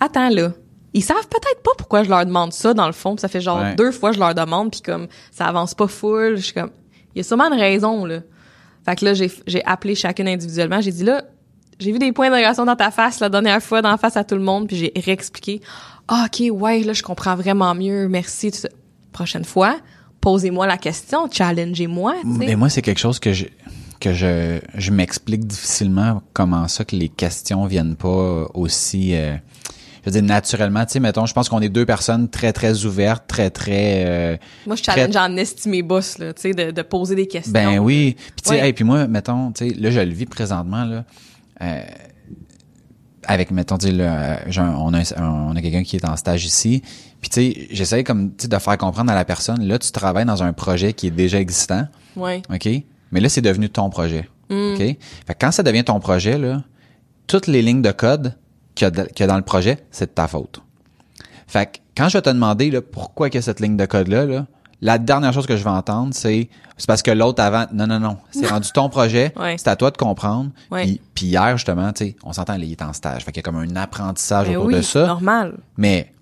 [0.00, 0.52] attends là,
[0.94, 3.16] ils savent peut-être pas pourquoi je leur demande ça dans le fond.
[3.16, 3.74] Puis ça fait genre Ouais.
[3.74, 6.36] deux fois que je leur demande, puis comme ça avance pas full.
[6.36, 6.70] Je suis comme,
[7.16, 8.20] il y a sûrement une raison là.
[8.84, 10.80] Fait que là, j'ai appelé chacune individuellement.
[10.80, 11.24] J'ai dit là,
[11.80, 14.22] j'ai vu des points d'interrogation dans ta face la dernière fois, dans la face à
[14.22, 15.60] tout le monde, puis j'ai réexpliqué.
[16.08, 18.06] Ah, ok, ouais, là, je comprends vraiment mieux.
[18.06, 18.52] Merci.
[19.12, 19.78] Prochaine fois,
[20.20, 22.16] posez-moi la question, challengez-moi.
[22.24, 23.46] Mais moi, c'est quelque chose que je
[23.98, 29.36] que je, je m'explique difficilement comment ça que les questions viennent pas aussi euh,
[30.06, 32.84] je veux dire naturellement, tu sais mettons, je pense qu'on est deux personnes très très
[32.84, 34.36] ouvertes, très très euh,
[34.66, 37.52] Moi, je très- challenge en estimer boss, là, tu sais, de, de poser des questions.
[37.52, 38.14] Ben oui.
[38.16, 38.66] Puis tu sais, Ouais.
[38.68, 41.04] hey, puis moi, mettons, tu sais, là, je le vis présentement, là.
[41.62, 41.80] euh,
[43.28, 46.44] avec, mettons, tu sais, là, euh, on a, on a quelqu'un qui est en stage
[46.44, 46.82] ici.
[47.20, 49.90] Puis tu sais, j'essaie comme, tu sais, de faire comprendre à la personne, là, tu
[49.90, 52.42] travailles dans un projet qui est déjà existant, Ouais.
[52.52, 52.68] OK?
[53.10, 54.74] Mais là, c'est devenu ton projet, Mm.
[54.74, 54.78] OK?
[54.78, 54.96] Fait
[55.28, 56.62] que quand ça devient ton projet, là,
[57.26, 58.34] toutes les lignes de code
[58.76, 60.62] qu'il y y a dans le projet, c'est de ta faute.
[61.48, 63.86] Fait que quand je vais te demander là, pourquoi il y a cette ligne de
[63.86, 64.46] code-là, là,
[64.82, 67.64] la dernière chose que je vais entendre, c'est c'est parce que l'autre avant.
[67.72, 68.18] Non, non, non.
[68.30, 69.32] C'est rendu ton projet.
[69.40, 69.56] Ouais.
[69.58, 70.50] C'est à toi de comprendre.
[70.70, 70.84] Ouais.
[70.84, 73.24] Puis, puis hier, justement, tu sais, on s'entend, il est en stage.
[73.24, 75.06] Fait qu'il y a comme un apprentissage Ben autour oui, de ça.
[75.06, 75.54] normal.
[75.78, 76.12] Mais,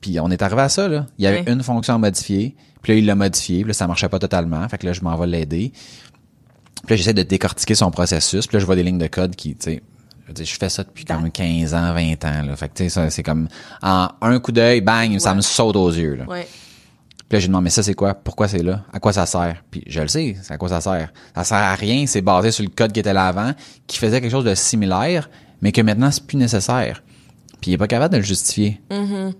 [0.00, 1.06] puis on est arrivé à ça, là.
[1.18, 1.52] Il y avait Ouais.
[1.52, 2.54] une fonction à modifier.
[2.82, 3.62] Puis là, il l'a modifié.
[3.62, 4.68] Puis là, ça marchait pas totalement.
[4.68, 5.72] Fait que là, je m'en vais l'aider.
[6.86, 8.46] Puis là, j'essaie de décortiquer son processus.
[8.46, 9.82] Puis là, je vois des lignes de code qui, tu sais,
[10.24, 12.56] je veux dire, je fais ça depuis comme 15 ans, 20 ans, là.
[12.56, 13.48] Fait que, tu sais, ça, c'est comme,
[13.82, 16.24] en un coup d'œil, bang, ça me saute aux yeux, là.
[16.24, 16.48] Ouais.
[17.28, 18.14] Puis là, j'ai demandé, mais ça, c'est quoi?
[18.14, 18.84] Pourquoi c'est là?
[18.92, 19.62] À quoi ça sert?
[19.70, 21.12] Puis je le sais, c'est à quoi ça sert.
[21.34, 23.52] Ça sert à rien, c'est basé sur le code qui était là avant,
[23.86, 25.28] qui faisait quelque chose de similaire,
[25.60, 27.02] mais que maintenant, c'est plus nécessaire.
[27.60, 28.80] Puis il est pas capable de le justifier.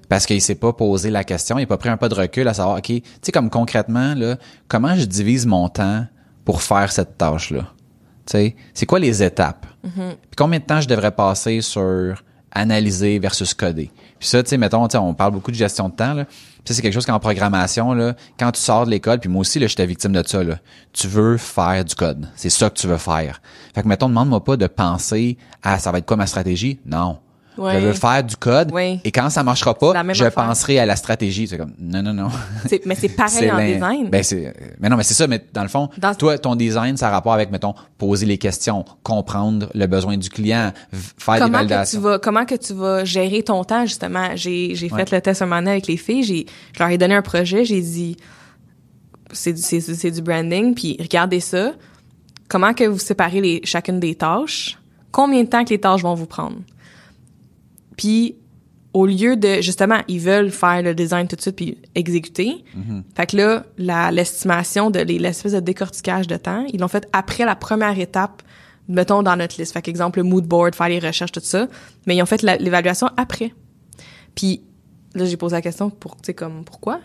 [0.09, 2.49] Parce qu'il s'est pas posé la question, il a pas pris un pas de recul
[2.49, 6.07] à savoir, OK, tu sais, comme concrètement, là, comment je divise mon temps
[6.45, 7.71] pour faire cette tâche-là?
[8.27, 9.67] Tu sais, c'est quoi les étapes?
[9.85, 13.91] Puis combien de temps je devrais passer sur analyser versus coder?
[14.19, 16.25] Puis ça, tu sais, mettons, tu sais, on parle beaucoup de gestion de temps, là.
[16.25, 19.41] Puis ça, c'est quelque chose qu'en programmation, là, quand tu sors de l'école, puis moi
[19.41, 20.59] aussi, là, j'étais victime de ça, là.
[20.93, 22.29] Tu veux faire du code.
[22.37, 23.43] C'est ça que tu veux faire.
[23.75, 26.81] Fait que, mettons, demande-moi pas de penser à ça va être quoi ma stratégie.
[26.87, 27.19] Non.
[27.57, 27.81] Ouais.
[27.81, 28.73] Je veux faire du code.
[28.73, 29.01] Ouais.
[29.05, 30.33] Et quand ça marchera pas, je affaire.
[30.47, 31.47] penserai à la stratégie.
[31.47, 32.29] C'est comme, non, non, non.
[32.85, 34.09] Mais c'est pareil en design.
[34.11, 35.27] Ben c'est, mais non, mais c'est ça.
[35.27, 38.39] Mais dans le fond, Dans- toi, ton design, ça a rapport avec, mettons, poser les
[38.39, 42.01] questions, comprendre le besoin du client, faire des comment que tu validations.
[42.01, 44.31] vas comment que tu vas gérer ton temps justement?
[44.35, 46.99] J'ai j'ai fait le test un moment donné avec les filles j'ai je leur ai
[46.99, 48.17] donné un projet j'ai dit
[49.33, 51.73] c'est du c'est c'est du branding puis regardez ça
[52.49, 54.79] comment que vous séparez les chacune des tâches?
[55.11, 56.57] Combien de temps que les tâches vont vous prendre?
[57.97, 58.37] Puis
[58.93, 62.65] au lieu de justement ils veulent faire le design tout de suite puis exécuter
[63.17, 67.09] fait que là la l'estimation de les- l'espèce de décortiquage de temps ils l'ont fait
[67.13, 68.43] après la première étape
[68.87, 69.73] mettons dans notre liste.
[69.73, 71.69] Fait qu'exemple, le mood board, faire les recherches, tout ça.
[72.07, 73.55] Mais ils ont fait l'évaluation après.
[74.35, 74.61] Puis
[75.15, 77.01] là, j'ai posé la question pour, tu sais, comme, pourquoi?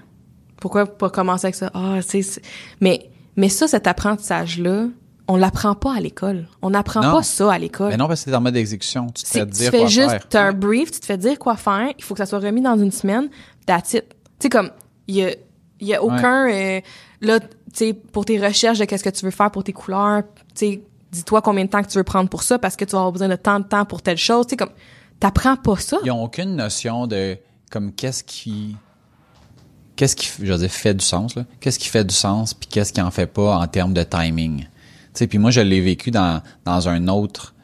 [0.59, 1.71] Pourquoi pas commencer avec ça?
[1.73, 2.41] Ah, c'est-
[2.81, 4.87] mais, mais ça, cet apprentissage-là,
[5.31, 6.47] on l'apprend pas à l'école.
[6.61, 7.89] On n'apprend pas ça à l'école.
[7.89, 9.07] Mais non, parce que t'es en mode exécution.
[9.07, 10.27] Tu te C'est- fais tu dire fais quoi juste, faire.
[10.27, 12.61] t'as un brief, tu te fais dire quoi faire, il faut que ça soit remis
[12.61, 13.29] dans une semaine,
[13.65, 14.05] that's it.
[14.09, 14.71] Tu sais, comme,
[15.07, 15.31] il y a,
[15.81, 16.81] y a aucun, euh,
[17.21, 20.23] là, tu sais, pour tes recherches de qu'est-ce que tu veux faire pour tes couleurs,
[20.35, 22.91] tu sais, dis-toi combien de temps que tu veux prendre pour ça parce que tu
[22.93, 24.71] vas avoir besoin de tant de temps pour telle chose, tu sais, comme,
[25.19, 25.97] t'apprends pas ça.
[26.03, 27.37] Ils ont aucune notion de
[27.71, 28.75] comme qu'est-ce qui
[29.95, 32.67] qu'est-ce qui je veux dire, fait du sens là qu'est-ce qui fait du sens puis
[32.69, 34.65] qu'est-ce qui en fait pas en termes de timing?
[35.27, 37.55] Puis moi je l'ai vécu dans dans un autre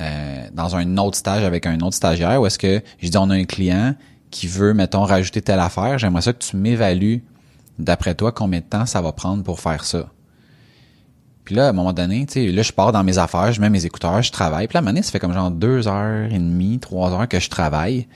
[0.00, 3.30] euh, dans un autre stage avec un autre stagiaire où est-ce que je dis on
[3.30, 3.94] a un client
[4.30, 7.24] qui veut mettons rajouter telle affaire j'aimerais ça que tu m'évalues
[7.78, 10.10] d'après toi combien de temps ça va prendre pour faire ça
[11.44, 13.60] puis là, à un moment donné, tu sais, là, je pars dans mes affaires, je
[13.60, 14.68] mets mes écouteurs, je travaille.
[14.68, 17.28] Puis là, à un moment ça fait comme genre deux heures et demie, trois heures
[17.28, 18.06] que je travaille.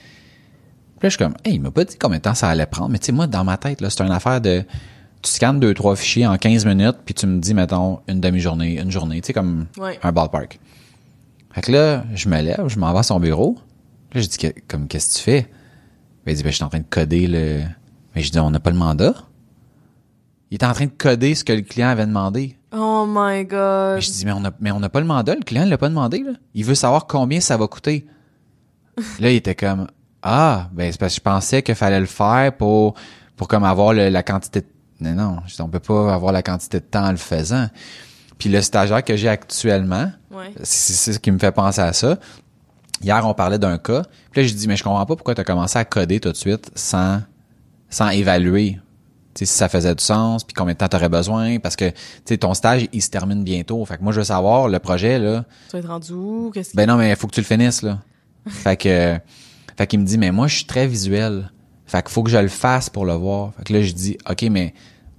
[0.99, 2.65] Puis là, je suis comme, hey, il m'a pas dit combien de temps ça allait
[2.65, 2.89] prendre.
[2.89, 4.63] Mais tu sais, moi, dans ma tête, là, c'est une affaire de,
[5.27, 8.79] tu scannes deux, trois fichiers en 15 minutes, puis tu me dis, mettons, une demi-journée,
[8.79, 9.99] une journée, tu sais, comme Ouais.
[10.03, 10.59] un ballpark.
[11.51, 13.57] Fait que là, je me lève, je m'en vais à son bureau.
[14.13, 15.41] Là, je dis, que- comme, qu'est-ce que tu fais?
[16.25, 17.61] Ben, il dit, ben, je suis en train de coder le,
[18.15, 19.13] mais je dis, on n'a pas le mandat.
[20.51, 22.55] Il était en train de coder ce que le client avait demandé.
[22.73, 23.95] Oh my god.
[23.95, 25.69] Mais je dis, mais on a, mais on n'a pas le mandat, le client ne
[25.69, 26.31] l'a pas demandé, là.
[26.53, 28.05] Il veut savoir combien ça va coûter.
[29.19, 29.87] là, il était comme,
[30.23, 32.93] ah, ben, c'est parce que je pensais qu'il fallait le faire pour,
[33.35, 34.65] pour comme avoir le- la quantité de,
[34.99, 37.67] non, non, je dis, on peut pas avoir la quantité de temps en le faisant.
[38.37, 40.51] Puis le stagiaire que j'ai actuellement, Ouais.
[40.63, 42.17] c'est ce qui me fait penser à ça.
[43.01, 44.03] Hier, on parlait d'un cas.
[44.31, 46.31] Puis là, j'ai dit, mais je comprends pas pourquoi tu as commencé à coder tout
[46.31, 47.21] de suite sans,
[47.89, 48.79] sans évaluer.
[49.35, 51.95] Si ça faisait du sens, puis combien de temps tu aurais besoin, parce que tu
[52.25, 53.85] sais, ton stage, il se termine bientôt.
[53.85, 56.49] Fait que moi, je veux savoir, le projet, là, Tu vas être rendu où?
[56.51, 56.75] Qu'est-ce qui...
[56.75, 57.99] ben non, mais il faut que tu le finisses, là.
[58.47, 59.19] fait que,
[59.77, 61.51] fait qu'il me dit, mais moi, je suis très visuel.
[61.87, 63.53] Fait qu'il faut que je le fasse pour le voir.
[63.57, 64.73] Fait que là, je dis, OK, mais,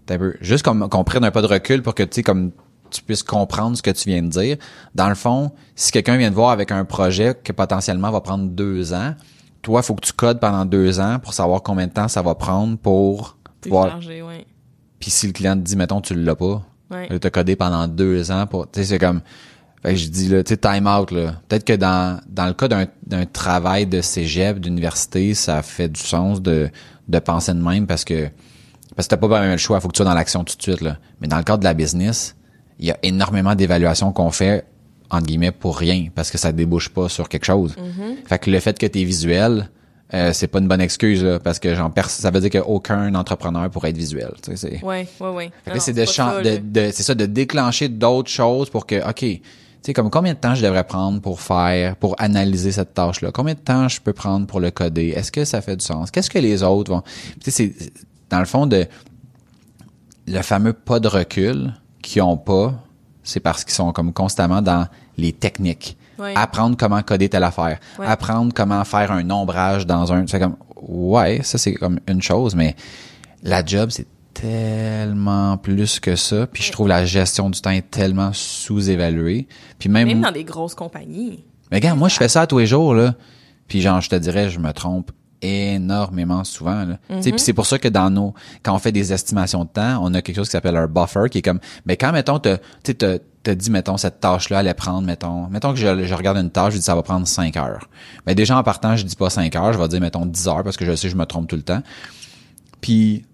[0.06, 2.52] t'as peu, juste qu'on qu'on prenne un pas de recul pour que, tu sais, comme,
[2.90, 4.56] tu puisses comprendre ce que tu viens de dire.
[4.94, 8.46] Dans le fond, si quelqu'un vient te voir avec un projet que potentiellement va prendre
[8.46, 9.14] deux ans,
[9.62, 12.34] toi, faut que tu codes pendant deux ans pour savoir combien de temps ça va
[12.34, 13.98] prendre pour pouvoir.
[15.00, 17.06] Puis si le client te dit, mettons, tu l'as pas, Ouais.
[17.08, 19.20] Là, t'as codé pendant deux ans pour, tu sais, c'est comme,
[19.82, 21.34] fait que je dis là, tu sais, time out là.
[21.48, 26.00] Peut-être que dans dans le cas d'un d'un travail de cégep, d'université, ça fait du
[26.00, 26.68] sens de
[27.08, 28.28] de penser de même parce que
[28.96, 30.62] parce que t'as pas vraiment le choix, faut que tu sois dans l'action tout de
[30.62, 30.98] suite là.
[31.20, 32.34] Mais dans le cadre de la business,
[32.78, 34.64] il y a énormément d'évaluations qu'on fait
[35.10, 37.74] entre guillemets pour rien parce que ça débouche pas sur quelque chose.
[38.26, 39.70] Fait que le fait que t'es visuel,
[40.12, 43.70] euh, c'est pas une bonne excuse là, parce que pers- ça veut dire qu'aucun entrepreneur
[43.70, 44.32] pourrait être visuel.
[44.42, 45.06] Tu sais, c'est Ouais,
[45.74, 45.92] ouais, c'est
[46.60, 49.24] de, c'est ça, de déclencher d'autres choses pour que, OK,
[49.82, 53.30] sais, comme combien de temps je devrais prendre pour faire, pour analyser cette tâche-là?
[53.32, 55.08] Combien de temps je peux prendre pour le coder?
[55.08, 56.10] Est-ce que ça fait du sens?
[56.10, 57.02] Qu'est-ce que les autres vont...
[57.42, 57.92] Tu sais, c'est,
[58.30, 58.86] dans le fond, de,
[60.26, 62.74] le fameux pas de recul qu'ils ont pas,
[63.22, 65.96] c'est parce qu'ils sont comme constamment dans les techniques.
[66.18, 66.34] Ouais.
[66.36, 67.78] Apprendre comment coder telle affaire.
[67.98, 68.06] Ouais.
[68.06, 70.26] Apprendre comment faire un ombrage dans un...
[70.26, 72.74] C'est comme, ouais, ça c'est comme une chose, mais
[73.42, 74.06] la job, c'est
[74.40, 76.46] tellement plus que ça.
[76.46, 79.48] Puis je trouve la gestion du temps est tellement sous-évaluée.
[79.78, 80.08] Puis même...
[80.08, 81.44] Même dans des grosses compagnies.
[81.70, 83.14] Mais gars, moi, je fais ça tous les jours, là.
[83.66, 85.10] Puis genre, je te dirais, je me trompe
[85.42, 86.98] énormément souvent, là.
[87.20, 88.34] Puis c'est pour ça que dans nos...
[88.62, 91.24] Quand on fait des estimations de temps, on a quelque chose qui s'appelle un buffer,
[91.30, 91.60] qui est comme...
[91.84, 92.50] Mais quand, mettons, tu
[92.94, 95.46] t'as t'as dit, mettons, cette tâche-là allait prendre, mettons...
[95.48, 97.88] Mettons que je, je regarde une tâche, je dis, ça va prendre 5 heures.
[98.26, 100.62] Mais déjà, en partant, je dis pas 5 heures, je vais dire, mettons, 10 heures,
[100.64, 101.82] parce que je sais je me trompe tout le temps.
[102.80, 103.24] Puis,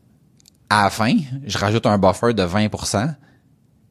[0.80, 1.14] à la fin,
[1.46, 2.68] je rajoute un buffer de 20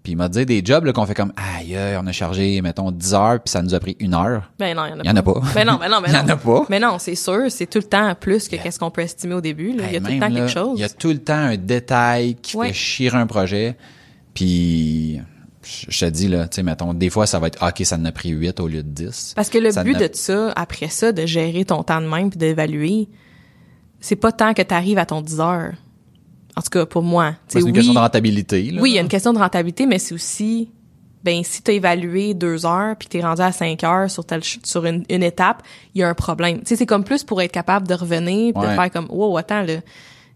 [0.04, 3.14] Puis il m'a dit des jobs qu'on fait comme aïe, on a chargé mettons 10
[3.14, 4.52] heures puis ça nous a pris une heure.
[4.60, 5.42] Ben non, il y en a y en a pas.
[5.56, 6.20] Ben non, ben non, ben Il y non.
[6.24, 6.66] en a pas.
[6.70, 9.42] Mais non, c'est sûr, c'est tout le temps plus que qu'est-ce qu'on peut estimer au
[9.42, 9.74] début.
[9.74, 9.84] Là.
[9.88, 10.78] Il y a tout le temps là, quelque chose.
[10.78, 12.68] Il y a tout le temps un détail qui Ouais.
[12.68, 13.78] fait chier un projet.
[14.34, 15.22] Puis
[15.64, 17.96] je te dis là, tu sais mettons des fois ça va être ah, OK, ça
[17.96, 19.34] en a pris 8 au lieu de 10.
[19.36, 22.30] Parce que le Ça but de ça, après ça, de gérer ton temps de même
[22.30, 23.08] puis d'évaluer,
[24.02, 25.74] c'est pas tant que tu arrives à ton 10 heures.
[26.56, 27.34] En tout cas, pour moi.
[27.48, 28.82] C'est une oui, question de rentabilité là.
[28.82, 30.70] Oui, il y a une question de rentabilité, mais c'est aussi,
[31.24, 34.10] ben, si tu as évalué deux heures puis que tu es rendu à cinq heures
[34.12, 35.64] sur, telle, sur une, une étape,
[35.96, 36.60] il y a un problème.
[36.60, 38.76] Tu sais, c'est comme plus pour être capable de revenir puis de Ouais.
[38.76, 39.76] faire comme, wow, attends, là,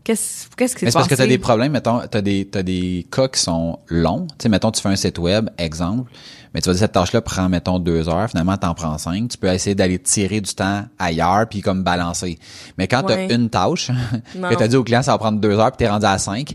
[0.07, 1.23] qu'est-ce qu'est-ce qui c'est parce que passé?
[1.23, 4.25] t'as des problèmes, mettons, t'as des, t'as des cas qui sont longs.
[4.31, 6.09] Tu sais, mettons, tu fais un site web, exemple,
[6.53, 9.29] mais tu vas dire cette tâche-là prend, mettons, deux heures, finalement, t'en prends cinq.
[9.29, 12.39] Tu peux essayer d'aller tirer du temps ailleurs puis comme balancer.
[12.77, 13.27] Mais quand Ouais.
[13.27, 13.91] t'as une tâche,
[14.33, 16.53] que t'as dit au client, ça va prendre deux heures puis t'es rendu à cinq,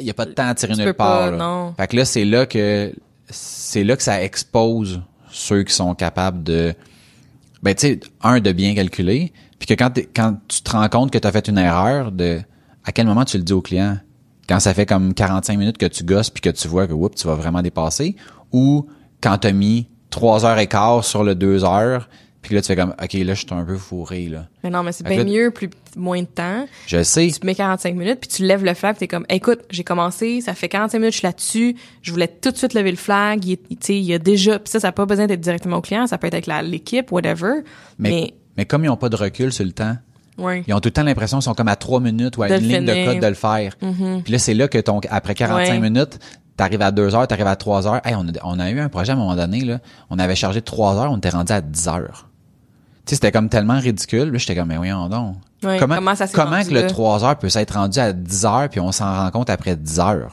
[0.00, 1.18] il y a pas de temps à tirer Tu nulle part.
[1.18, 1.36] pas, là.
[1.36, 1.74] non.
[1.76, 2.92] Fait que là, c'est là que,
[3.30, 5.00] c'est là que ça expose
[5.30, 6.74] ceux qui sont capables de,
[7.62, 11.10] ben tu sais, un de bien calculer, puis que quand quand tu te rends compte
[11.10, 12.40] que tu as fait une erreur, de
[12.84, 13.98] à quel moment tu le dis au client?
[14.48, 17.20] Quand ça fait comme 45 minutes que tu gosses puis que tu vois que oups,
[17.20, 18.16] tu vas vraiment dépasser,
[18.52, 18.86] ou
[19.22, 22.08] quand t'as mis trois heures et quart sur le deux heures,
[22.42, 24.48] puis là tu fais comme ok là je suis un peu fourré là.
[24.62, 26.66] Mais non, mais c'est bien là- mieux, plus moins de temps.
[26.86, 27.28] Je sais.
[27.28, 30.42] Tu mets 45 minutes, puis tu lèves le flag, puis t'es comme, écoute, j'ai commencé,
[30.42, 33.44] ça fait 45 minutes, je suis là-dessus, je voulais tout de suite lever le flag,
[33.46, 35.80] il, tu il y a déjà, puis ça, ça n'a pas besoin d'être directement au
[35.80, 37.62] client, ça peut être avec l'équipe, whatever,
[37.98, 39.96] Mais, mais, mais comme ils ont pas de recul sur le temps,
[40.38, 42.54] Ils ont tout le temps l'impression qu'ils sont comme à trois minutes ou à De
[42.54, 43.76] une ligne de code de le faire.
[43.78, 45.78] Puis là, c'est là que ton, après 45 Ouais.
[45.80, 46.18] minutes,
[46.56, 48.00] t'arrives à deux heures, t'arrives à trois heures.
[48.04, 49.78] Hey, on, a, on a eu un projet à un moment donné, là.
[50.10, 52.28] On avait chargé trois heures, on était rendu à 10 heures.
[53.06, 54.30] Tu sais, c'était comme tellement ridicule.
[54.30, 55.36] Là, j'étais comme, mais voyons donc.
[55.62, 56.86] Ouais, comment comment ça s'est comment rendu que le là?
[56.88, 59.98] 3 heures peut s'être rendu à 10 heures puis on s'en rend compte après 10
[60.00, 60.30] heures?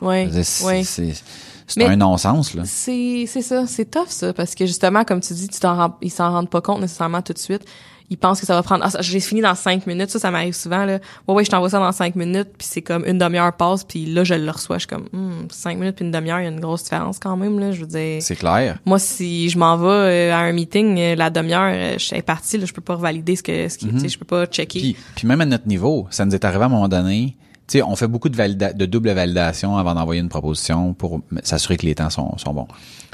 [1.68, 2.64] C'est un non-sens, là.
[2.66, 5.98] C'est c'est ça, c'est tough ça parce que justement comme tu dis, tu t'en rends-
[6.02, 7.64] ils s'en rendent pas compte nécessairement tout de suite.
[8.12, 10.54] Ils pensent que ça va prendre ah j'ai fini dans cinq minutes, ça ça m'arrive
[10.54, 11.00] souvent là.
[11.28, 14.06] Ouais ouais, je t'envoie ça dans cinq minutes puis c'est comme une demi-heure passe puis
[14.06, 16.48] là je le reçois, je suis comme hmm, cinq minutes puis une demi-heure, il y
[16.48, 18.22] a une grosse différence quand même là, je veux dire.
[18.22, 18.78] C'est clair.
[18.86, 22.22] Moi si je m'en vais euh, à un meeting euh, la demi-heure, euh, je suis
[22.22, 24.46] partie là, je peux pas revalider ce que ce qui tu sais, je peux pas
[24.46, 24.80] checker.
[24.80, 27.36] Puis, puis même à notre niveau, ça nous est arrivé à un moment donné.
[27.72, 31.22] Tu sais, on fait beaucoup de, valida- de double validation avant d'envoyer une proposition pour
[31.44, 32.68] s'assurer que les temps sont, sont bons.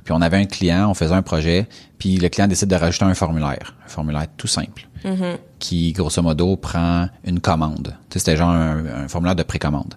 [0.03, 1.67] Puis on avait un client, on faisait un projet,
[1.99, 4.87] puis le client décide de rajouter un formulaire, un formulaire tout simple,
[5.59, 7.93] qui grosso modo prend une commande.
[8.09, 9.93] C'était genre un, un formulaire de précommande.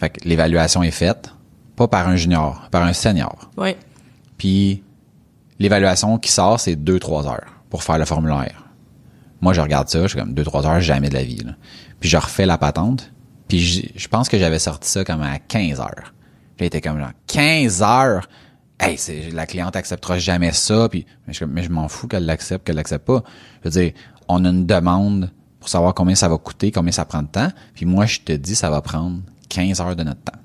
[0.00, 1.34] Fait que l'évaluation est faite,
[1.76, 3.50] pas par un junior, par un senior.
[4.38, 4.82] Puis
[5.58, 8.64] l'évaluation qui sort, c'est 2-3 heures pour faire le formulaire.
[9.42, 11.36] Moi, je regarde ça, je suis comme 2-3 heures, jamais de la vie.
[11.44, 11.52] là.
[12.00, 13.11] Puis je refais la patente.
[13.52, 16.14] Puis je, je pense que j'avais sorti ça comme à 15 heures.
[16.56, 18.26] Puis était comme genre 15 heures?
[18.80, 20.88] Hey, c'est, la cliente acceptera jamais ça.
[20.88, 23.22] Puis mais je, mais je m'en fous qu'elle l'accepte, qu'elle l'accepte pas.
[23.62, 23.92] Je veux dire,
[24.26, 25.30] on a une demande
[25.60, 27.50] pour savoir combien ça va coûter, combien ça prend de temps.
[27.74, 30.38] Puis moi, je te dis, ça va prendre 15 heures de notre temps.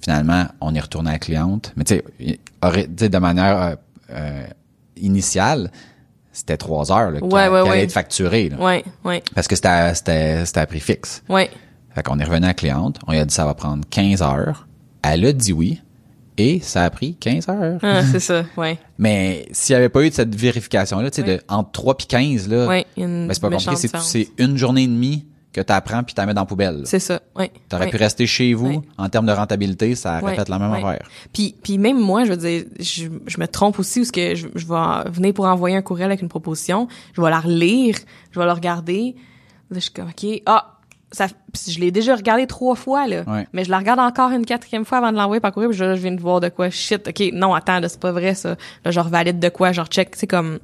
[0.00, 1.74] Finalement, on est retourné à la cliente.
[1.76, 2.04] Mais tu sais,
[3.10, 3.74] de manière euh,
[4.12, 4.46] euh,
[4.96, 5.70] initiale,
[6.32, 7.92] c'était 3 heures là, Ouais, ouais, allait être
[8.48, 8.58] là.
[8.58, 11.22] Ouais, ouais, Parce que c'était à- c'était c'était à prix fixe.
[11.28, 11.50] ouais.
[11.94, 14.22] Fait qu'on est revenu à la cliente, on lui a dit ça va prendre 15
[14.22, 14.66] heures.
[15.02, 15.80] Elle a dit oui
[16.36, 17.78] et ça a pris 15 heures.
[17.82, 18.78] Ah, c'est ça, ouais.
[18.98, 21.40] Mais s'il n'y avait pas eu de cette vérification là, tu sais Oui.
[21.48, 25.26] entre 3 puis 15 là, une ben, c'est pas compliqué, c'est une journée et demie
[25.52, 26.82] que tu apprends puis tu mets dans la poubelle.
[26.84, 27.50] C'est ça, ouais.
[27.68, 27.90] T'aurais ouais.
[27.90, 31.08] pu rester chez vous en termes de rentabilité, ça aurait Ouais, fait la même affaire.
[31.32, 34.46] Puis, puis même moi, je veux dire, je, je me trompe aussi parce que je,
[34.54, 37.96] je vais venir pour envoyer un courriel avec une proposition, je vais la relire,
[38.30, 39.16] je vais la regarder.
[39.70, 40.77] Là, je suis comme, OK, ah,
[41.10, 41.26] ça,
[41.68, 43.22] je l'ai déjà regardé trois fois, là.
[43.26, 43.46] Ouais.
[43.52, 45.94] Mais je la regarde encore une quatrième fois avant de l'envoyer par courriel, puis je,
[45.96, 46.68] je viens de voir de quoi.
[46.70, 48.56] Shit, OK, non, attends, c'est pas vrai, ça.
[48.84, 50.14] Là, je revalide de quoi, je recheck.
[50.16, 50.58] C'est comme,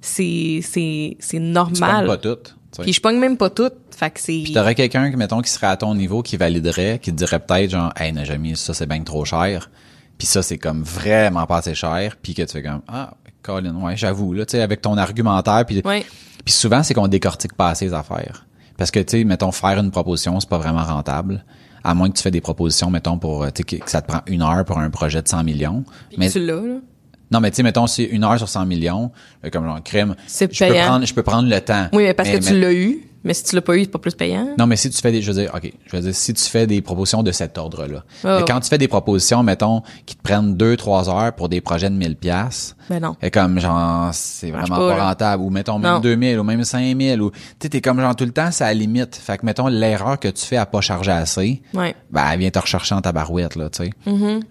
[0.00, 2.06] c'est, c'est, c'est Tu normal.
[2.06, 2.36] pognes pas tout.
[2.44, 2.82] tu sais.
[2.82, 3.70] Puis je pogne même pas tout.
[3.94, 4.40] Fait que c'est...
[4.44, 7.70] Puis t'aurais quelqu'un, mettons, qui serait à ton niveau, qui validerait, qui te dirait peut-être
[7.70, 9.70] genre, hey, Najami, ça c'est bien trop cher.
[10.16, 12.16] Puis ça, c'est comme vraiment pas assez cher.
[12.22, 15.64] Puis que tu fais comme, ah, Colin, ouais, j'avoue, là, tu sais, avec ton argumentaire.
[15.66, 16.04] Puis, Ouais.
[16.44, 18.46] puis souvent, c'est qu'on décortique pas assez les affaires.
[18.80, 21.44] Parce que, tu sais, mettons, faire une proposition, c'est pas vraiment rentable.
[21.84, 24.22] À moins que tu fais des propositions, mettons, pour, tu sais, que ça te prend
[24.26, 25.84] une heure pour un projet de 100 millions.
[26.16, 26.76] Mais, Tu l'as, là.
[27.30, 29.10] non, mais tu sais, mettons, c'est une heure sur 100 millions,
[29.44, 30.14] euh, comme genre, crème.
[30.26, 31.88] C'est je peux prendre, je peux prendre le temps.
[31.92, 33.00] Oui, mais parce que tu mais- l'as eu.
[33.22, 34.48] Mais si tu l'as pas eu, c'est pas plus payant.
[34.58, 36.42] non, mais si tu fais des, je veux dire, ok, je veux dire, si tu
[36.44, 38.44] fais des propositions de cet ordre-là, Oh.
[38.46, 41.90] quand tu fais des propositions, mettons, qui te prennent deux, trois heures pour des projets
[41.90, 43.16] de 1000 pièces, Ben non.
[43.20, 45.08] et comme genre, c'est vraiment pas, pas, là.
[45.08, 46.00] rentable, ou mettons même Non.
[46.00, 48.68] 2000, ou même 5000, ou, tu sais, t'es comme genre tout le temps, c'est à
[48.68, 49.16] la limite.
[49.16, 51.94] Fait que mettons, l'erreur que tu fais à pas charger assez, Ouais.
[52.10, 53.90] ben, elle vient te rechercher en tabarouette, là, tu sais.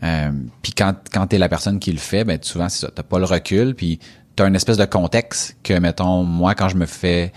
[0.04, 3.04] Euh, puis quand, quand t'es la personne qui le fait, ben, souvent, c'est ça, t'as
[3.04, 4.00] pas le recul, puis
[4.36, 7.34] t'as une espèce de contexte que, mettons, moi, quand je me fais,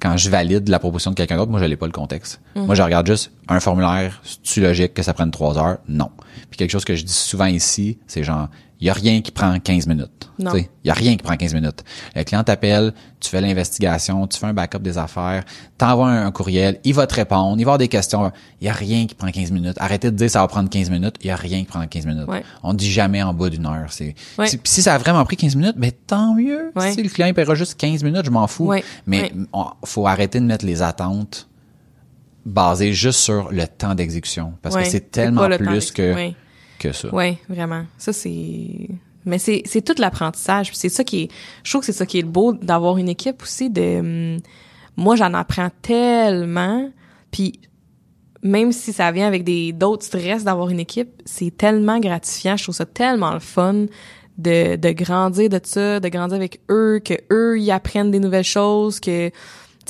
[0.00, 2.40] quand je valide la proposition de quelqu'un d'autre, moi, je l'ai pas le contexte.
[2.54, 5.78] Moi, je regarde juste un formulaire, c'est-tu logique que ça prenne trois heures?
[5.88, 6.10] Non.
[6.50, 8.48] Puis quelque chose que je dis souvent ici, c'est genre,
[8.80, 10.28] il y a rien qui prend 15 minutes.
[10.38, 10.52] Non.
[10.54, 11.82] Il y a rien qui prend 15 minutes.
[12.14, 15.44] Le client t'appelle, tu fais l'investigation, tu fais un backup des affaires,
[15.78, 18.30] t'envoies un, un courriel, il va te répondre, il va avoir des questions.
[18.60, 19.76] Il y a rien qui prend 15 minutes.
[19.78, 21.14] Arrêtez de dire ça va prendre 15 minutes.
[21.22, 22.28] Il y a rien qui prend 15 minutes.
[22.28, 22.42] Ouais.
[22.62, 23.86] On dit jamais en bas d'une heure.
[23.90, 24.46] C'est, Ouais.
[24.64, 26.70] si, ça a vraiment pris 15 minutes, ben tant mieux.
[26.76, 26.92] Ouais.
[26.92, 28.66] Si le client paiera juste 15 minutes, je m'en fous.
[28.66, 28.84] Ouais.
[29.06, 31.48] Mais on- faut arrêter de mettre les attentes
[32.44, 34.52] basées juste sur le temps d'exécution.
[34.62, 36.32] Parce que c'est tellement plus que.
[37.12, 37.84] Ouais, vraiment.
[37.98, 38.88] Ça, c'est.
[39.24, 40.70] Mais c'est, c'est tout l'apprentissage.
[40.74, 41.28] C'est ça qui est.
[41.64, 43.70] Je trouve que c'est ça qui est le beau d'avoir une équipe aussi.
[43.70, 43.98] De.
[43.98, 44.38] hum,
[44.96, 46.90] Moi, j'en apprends tellement.
[47.30, 47.60] Puis
[48.42, 52.56] même si ça vient avec des d'autres stress d'avoir une équipe, c'est tellement gratifiant.
[52.56, 53.86] Je trouve ça tellement le fun
[54.38, 58.44] de, de grandir de ça, de grandir avec eux, que eux ils apprennent des nouvelles
[58.44, 59.30] choses, que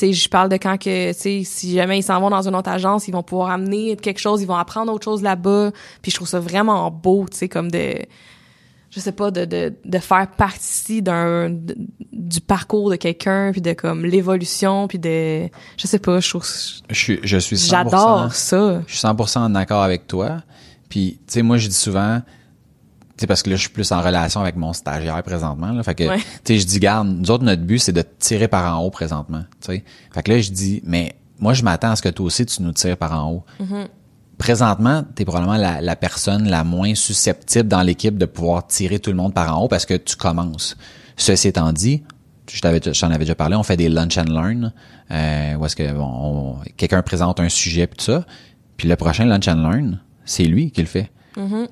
[0.01, 2.55] sais, je parle de quand que, tu sais, si jamais ils s'en vont dans une
[2.55, 5.72] autre agence, ils vont pouvoir amener quelque chose, ils vont apprendre autre chose là-bas.
[6.03, 7.94] Puis je trouve ça vraiment beau, tu sais, comme de,
[8.90, 13.72] je sais pas, de, de, de faire partie d'un, du parcours de quelqu'un, puis de
[13.72, 16.47] comme l'évolution, puis de, je sais pas, je trouve,
[16.90, 18.82] Je suis, je suis 100%, j'adore ça.
[18.86, 20.42] Je suis 100% en accord avec toi.
[20.88, 22.22] Puis, tu sais, moi, je dis souvent,
[23.19, 25.83] sais, parce que là, je suis plus en relation avec mon stagiaire présentement, là.
[25.83, 26.19] Fait que, Ouais.
[26.45, 28.83] tu sais, je dis, garde, nous autres, notre but, c'est de te tirer par en
[28.85, 29.85] haut présentement, tu sais.
[30.12, 32.62] Fait que là, je dis, mais moi, je m'attends à ce que toi aussi, tu
[32.62, 33.45] nous tires par en haut.
[34.39, 39.09] Présentement, t'es probablement la, la personne la moins susceptible dans l'équipe de pouvoir tirer tout
[39.11, 40.77] le monde par en haut parce que tu commences.
[41.17, 42.03] Ceci étant dit,
[42.53, 44.73] je t'en avais déjà parlé, on fait des lunch and learn,
[45.11, 48.27] euh, où est-ce que bon, on- quelqu'un présente un sujet puis tout ça,
[48.77, 51.11] puis le prochain lunch and learn, c'est lui qui le fait.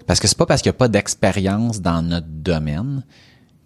[0.06, 3.02] Parce que c'est pas parce qu'il n'y a pas d'expérience dans notre domaine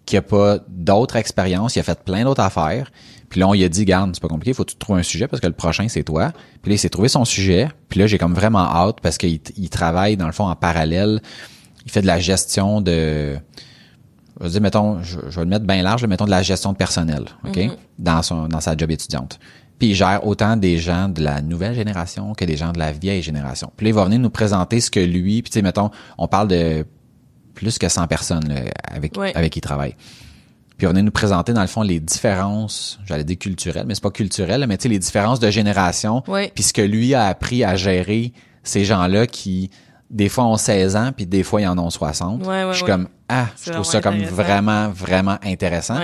[0.09, 2.91] qu'il n'y a pas d'autres expériences, il a fait plein d'autres affaires.
[3.29, 5.03] Puis là, on lui a dit, garde, c'est pas compliqué, faut que tu trouves un
[5.03, 6.31] sujet parce que le prochain, c'est toi.
[6.63, 7.69] Puis là, il s'est trouvé son sujet.
[7.89, 11.21] Puis là, j'ai comme vraiment hâte parce qu'il il travaille, dans le fond, en parallèle.
[11.85, 13.37] Il fait de la gestion de...
[14.39, 16.41] Je veux dire, mettons, je, je vais le mettre bien large, là, mettons de la
[16.41, 17.59] gestion de personnel, OK?
[17.99, 19.39] Dans, son, dans sa job étudiante.
[19.79, 22.91] Puis il gère autant des gens de la nouvelle génération que des gens de la
[22.91, 23.71] vieille génération.
[23.77, 25.41] Puis là, il va venir nous présenter ce que lui...
[25.41, 26.85] Puis tu sais, mettons, on parle de
[27.55, 29.35] plus que 100 personnes là, avec, Ouais.
[29.35, 29.95] avec qui il travaille.
[30.77, 34.03] Puis on est nous présenter dans le fond les différences, j'allais dire culturelles, mais c'est
[34.03, 36.51] pas culturel, mais tu sais les différences de génération, Ouais.
[36.53, 38.31] puis ce que lui a appris à gérer
[38.63, 39.71] ces gens-là qui
[40.09, 42.41] des fois ont 16 ans puis des fois ils en ont 60.
[42.45, 45.99] Ouais, ouais, je suis comme ah, je trouve ça comme vraiment vraiment intéressant.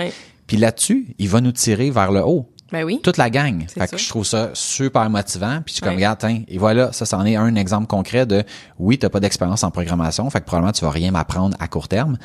[0.46, 2.48] Puis là-dessus, il va nous tirer vers le haut.
[2.72, 3.00] Ben oui.
[3.02, 3.64] Toute la gang.
[3.68, 5.60] Fait que je trouve ça super motivant.
[5.64, 8.42] Puis je suis comme, regarde, tiens, et voilà, ça, c'en est un exemple concret de,
[8.78, 11.88] oui, t'as pas d'expérience en programmation, fait que probablement tu vas rien m'apprendre à court
[11.88, 12.18] terme.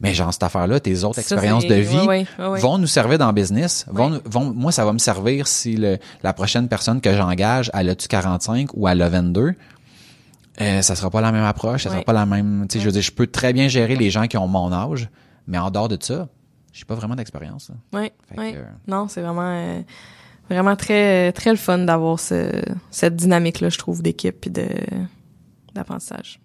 [0.00, 3.34] Mais genre, cette affaire-là, tes autres Ça, expériences de vie vont nous servir dans le
[3.34, 3.84] business.
[3.90, 7.90] Vont, vont, moi, ça va me servir si le, la prochaine personne que j'engage, elle
[7.90, 9.54] a-tu 45 ou elle a 22.
[10.60, 12.86] Euh, ça sera pas la même approche, ça sera pas la même, tu sais, je
[12.86, 15.08] veux dire, je peux très bien gérer les gens qui ont mon âge,
[15.46, 16.28] mais en dehors de ça,
[16.72, 17.70] j'ai pas vraiment d'expérience.
[17.92, 17.98] que,
[18.36, 18.54] ouais.
[18.56, 19.80] euh, Non, c'est vraiment euh,
[20.48, 24.66] vraiment très très le fun d'avoir ce, cette dynamique là, je trouve d'équipe et de
[25.74, 26.40] d'apprentissage.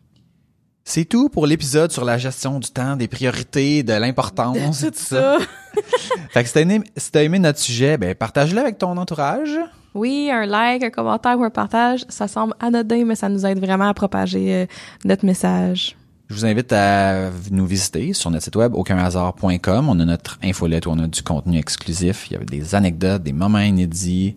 [0.87, 4.83] C'est tout pour l'épisode sur la gestion du temps, des priorités, de l'importance.
[4.83, 5.37] et Tout ça.
[6.29, 9.57] Fait que si t'as aimé, si t'as aimé notre sujet, ben partage-le avec ton entourage.
[9.95, 13.59] Oui, un like, un commentaire ou un partage, ça semble anodin mais ça nous aide
[13.59, 14.65] vraiment à propager euh,
[15.05, 15.95] notre message.
[16.27, 19.89] Je vous invite à nous visiter sur notre site web aucunhasard.com.
[19.89, 22.27] On a notre infolette où on a du contenu exclusif.
[22.29, 24.35] Il y a des anecdotes, des moments inédits,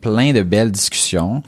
[0.00, 1.42] plein de belles discussions.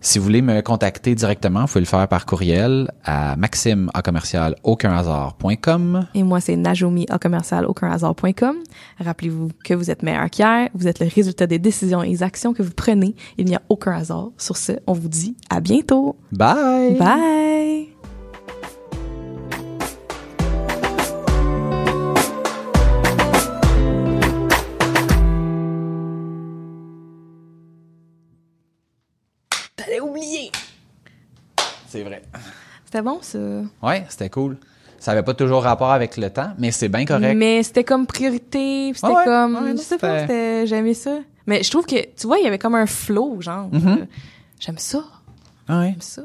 [0.00, 4.02] Si vous voulez me contacter directement, vous pouvez le faire par courriel à maxime à
[4.02, 6.06] commercial aucunhasard.com.
[6.14, 8.56] Et moi, c'est Najomi à commercial aucunhasard.com.
[8.98, 12.52] Rappelez-vous que vous êtes meilleur qu'hier, vous êtes le résultat des décisions et des actions
[12.52, 13.14] que vous prenez.
[13.38, 14.30] Il n'y a aucun hasard.
[14.38, 16.16] Sur ce, on vous dit à bientôt.
[16.32, 16.96] Bye!
[16.98, 17.88] Bye!
[32.86, 33.38] C'était bon, ça?
[33.82, 34.56] Ouais, c'était cool.
[34.98, 37.36] Ça avait pas toujours rapport avec le temps, mais c'est bien correct.
[37.36, 39.54] Mais c'était comme priorité, c'était Ah ouais, comme...
[39.62, 40.26] ouais, je sais pas.
[40.64, 41.18] J'aimais ça.
[41.46, 43.68] Mais je trouve que, tu vois, il y avait comme un flow, genre.
[43.70, 43.98] Mm-hmm.
[44.00, 44.06] Euh,
[44.58, 45.04] J'aime ça.
[45.68, 45.90] Ah ouais.
[45.90, 46.22] J'aime ça.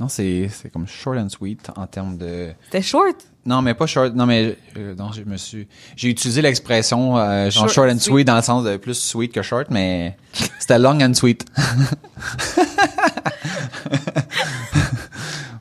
[0.00, 3.16] Non, c'est comme short and sweet en termes de C'était short?
[3.46, 4.14] Non, mais pas short.
[4.14, 5.68] Non, mais euh, non, je me suis.
[5.96, 8.26] J'ai utilisé l'expression euh, genre Short short, and and sweet.
[8.26, 10.16] dans le sens de plus sweet que short, mais
[10.58, 11.44] c'était long and sweet.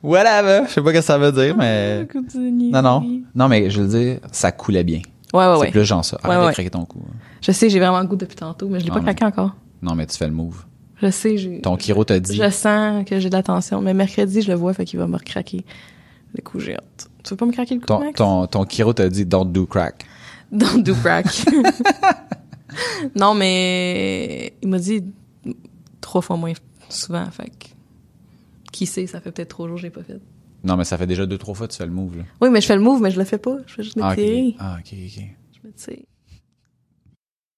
[0.04, 0.64] Whatever.
[0.68, 2.72] Je sais pas ce que ça veut dire, mais Continue.
[2.72, 3.04] non, non,
[3.36, 5.02] non, mais je veux dire, ça coulait bien.
[5.34, 5.72] Ouais, ouais, c'est ouais.
[5.72, 6.18] plus genre ça.
[6.24, 7.00] Arrête Ouais, de craquer ton cou.
[7.42, 9.56] Je sais, j'ai vraiment le goût depuis tantôt, mais je l'ai Ah, pas craqué encore.
[9.82, 10.66] Non, mais tu fais le move.
[11.02, 11.62] Je sais, j'ai...
[11.62, 12.36] Ton Kiro t'a dit.
[12.36, 15.18] Je sens que j'ai de l'attention, mais mercredi, je le vois, fait qu'il va me
[15.18, 15.66] recraquer.
[16.36, 17.10] Le coup, j'ai hâte.
[17.24, 18.14] Tu veux pas me craquer le coup, Ton, Max?
[18.18, 20.06] ton, ton Kiro t'a dit don't do crack.
[20.52, 21.26] Don't do crack.
[23.16, 25.04] non, mais il m'a dit
[26.02, 26.54] trois fois moins
[26.90, 27.68] souvent, fait que...
[28.72, 30.20] Qui sait, ça fait peut-être trois jours que je l'ai pas fait.
[30.64, 32.24] Non, mais ça fait déjà deux, trois fois que tu fais le move, là.
[32.42, 33.58] Oui, mais je fais le move, mais je le fais pas.
[33.66, 34.16] Je fais juste me Ah.
[34.60, 35.24] Ah, ok, ok.
[35.64, 36.06] Je me tire.